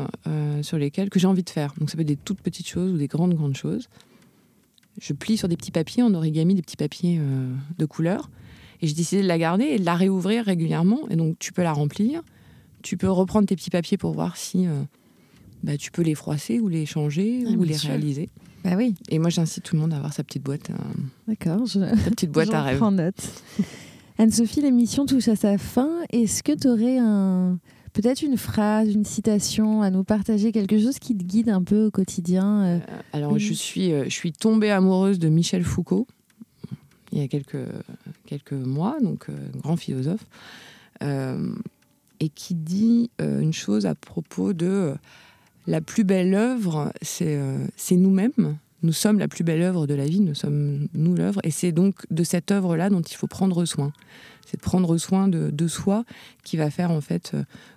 sur 0.61 0.77
lesquelles 0.77 1.09
que 1.09 1.17
j'ai 1.17 1.27
envie 1.27 1.43
de 1.43 1.49
faire. 1.49 1.73
Donc 1.79 1.89
ça 1.89 1.95
peut 1.95 2.01
être 2.01 2.07
des 2.07 2.17
toutes 2.17 2.41
petites 2.41 2.67
choses 2.67 2.91
ou 2.91 2.97
des 2.97 3.07
grandes 3.07 3.33
grandes 3.33 3.55
choses. 3.55 3.87
Je 4.99 5.13
plie 5.13 5.37
sur 5.37 5.47
des 5.47 5.57
petits 5.57 5.71
papiers 5.71 6.03
en 6.03 6.13
origami, 6.13 6.55
des 6.55 6.61
petits 6.61 6.77
papiers 6.77 7.19
de 7.77 7.85
couleur. 7.85 8.29
Et 8.81 8.87
j'ai 8.87 8.93
décidé 8.93 9.21
de 9.21 9.27
la 9.27 9.37
garder 9.37 9.65
et 9.65 9.79
de 9.79 9.85
la 9.85 9.95
réouvrir 9.95 10.45
régulièrement. 10.45 11.07
Et 11.09 11.15
donc 11.15 11.37
tu 11.39 11.53
peux 11.53 11.63
la 11.63 11.73
remplir 11.73 12.23
tu 12.81 12.97
peux 12.97 13.09
reprendre 13.09 13.47
tes 13.47 13.55
petits 13.55 13.69
papiers 13.69 13.97
pour 13.97 14.11
voir 14.11 14.37
si 14.37 14.67
euh, 14.67 14.81
bah, 15.63 15.77
tu 15.77 15.91
peux 15.91 16.01
les 16.01 16.15
froisser 16.15 16.59
ou 16.59 16.67
les 16.67 16.85
changer 16.85 17.43
ah, 17.47 17.51
ou 17.51 17.63
les 17.63 17.75
réaliser. 17.75 18.29
Bah 18.63 18.71
oui. 18.75 18.95
Et 19.09 19.19
moi, 19.19 19.29
j'incite 19.29 19.63
tout 19.63 19.75
le 19.75 19.81
monde 19.81 19.93
à 19.93 19.97
avoir 19.97 20.13
sa 20.13 20.23
petite 20.23 20.43
boîte. 20.43 20.69
Euh, 20.69 20.73
D'accord. 21.27 21.65
Je... 21.65 21.79
Ta 21.79 22.11
petite 22.11 22.31
boîte 22.31 22.53
à 22.53 22.61
rêve. 22.61 22.77
prends 22.77 22.91
note. 22.91 23.15
Anne-Sophie, 24.17 24.61
l'émission 24.61 25.05
touche 25.05 25.27
à 25.27 25.35
sa 25.35 25.57
fin. 25.57 25.89
Est-ce 26.11 26.43
que 26.43 26.51
tu 26.51 26.67
aurais 26.67 26.97
un... 26.99 27.57
peut-être 27.93 28.21
une 28.21 28.37
phrase, 28.37 28.93
une 28.93 29.05
citation 29.05 29.81
à 29.81 29.89
nous 29.89 30.03
partager, 30.03 30.51
quelque 30.51 30.79
chose 30.79 30.99
qui 30.99 31.15
te 31.15 31.23
guide 31.23 31.49
un 31.49 31.63
peu 31.63 31.85
au 31.85 31.91
quotidien 31.91 32.63
euh? 32.63 32.79
Alors, 33.13 33.37
je, 33.37 33.53
suis, 33.53 33.91
je 33.91 34.09
suis 34.09 34.31
tombée 34.31 34.71
amoureuse 34.71 35.19
de 35.19 35.29
Michel 35.29 35.63
Foucault 35.63 36.07
il 37.13 37.19
y 37.19 37.23
a 37.23 37.27
quelques, 37.27 37.67
quelques 38.25 38.53
mois, 38.53 38.95
donc 39.01 39.27
grand 39.61 39.75
philosophe 39.75 40.25
et 42.21 42.29
qui 42.29 42.53
dit 42.53 43.09
euh, 43.19 43.41
une 43.41 43.51
chose 43.51 43.85
à 43.85 43.95
propos 43.95 44.53
de 44.53 44.67
euh, 44.67 44.95
la 45.67 45.81
plus 45.81 46.03
belle 46.03 46.33
œuvre, 46.35 46.93
euh, 47.21 47.67
c'est 47.75 47.95
nous-mêmes. 47.95 48.57
Nous 48.83 48.93
sommes 48.93 49.19
la 49.19 49.27
plus 49.27 49.43
belle 49.43 49.61
œuvre 49.61 49.87
de 49.87 49.95
la 49.95 50.05
vie, 50.05 50.21
nous 50.21 50.35
sommes 50.35 50.87
nous 50.93 51.15
l'œuvre, 51.15 51.39
et 51.43 51.51
c'est 51.51 51.71
donc 51.71 51.95
de 52.09 52.23
cette 52.23 52.51
œuvre-là 52.51 52.89
dont 52.89 53.01
il 53.01 53.15
faut 53.15 53.27
prendre 53.27 53.65
soin. 53.65 53.91
C'est 54.45 54.57
de 54.57 54.61
prendre 54.61 54.97
soin 54.97 55.27
de, 55.27 55.67
soi 55.67 56.03
qui 56.43 56.57
va 56.57 56.69
faire 56.69 56.91
en 56.91 57.01
fait 57.01 57.33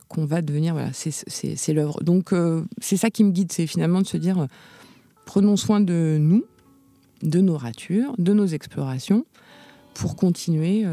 qu'on 0.08 0.24
va 0.24 0.42
devenir, 0.42 0.74
voilà, 0.74 0.90
c'est 0.92 1.72
l'œuvre. 1.72 2.02
Donc 2.02 2.32
c'est 2.80 2.96
ça 2.96 3.10
qui 3.10 3.22
me 3.22 3.30
guide, 3.30 3.52
c'est 3.52 3.66
finalement 3.66 4.00
de 4.00 4.06
se 4.06 4.16
dire, 4.16 4.48
prenons 5.24 5.56
soin 5.56 5.80
de 5.80 6.16
nous, 6.18 6.44
de 7.22 7.40
nos 7.40 7.56
ratures, 7.56 8.14
de 8.18 8.32
nos 8.32 8.46
explorations, 8.46 9.24
pour 9.94 10.16
continuer 10.16 10.84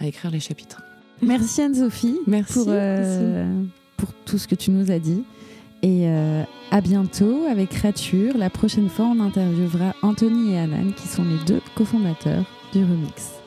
à 0.00 0.06
écrire 0.06 0.32
les 0.32 0.40
chapitres. 0.40 0.82
Merci 1.22 1.62
Anne-Sophie 1.62 2.18
pour, 2.52 2.66
euh, 2.68 3.62
pour 3.96 4.12
tout 4.24 4.38
ce 4.38 4.48
que 4.48 4.54
tu 4.54 4.70
nous 4.70 4.90
as 4.90 4.98
dit. 4.98 5.24
Et 5.82 6.08
euh, 6.08 6.42
à 6.70 6.80
bientôt 6.80 7.44
avec 7.50 7.74
Rature. 7.74 8.36
La 8.36 8.50
prochaine 8.50 8.88
fois, 8.88 9.06
on 9.06 9.20
interviewera 9.20 9.94
Anthony 10.02 10.52
et 10.52 10.58
Anan, 10.58 10.92
qui 10.92 11.08
sont 11.08 11.24
les 11.24 11.38
deux 11.46 11.60
cofondateurs 11.76 12.44
du 12.72 12.82
Remix. 12.82 13.43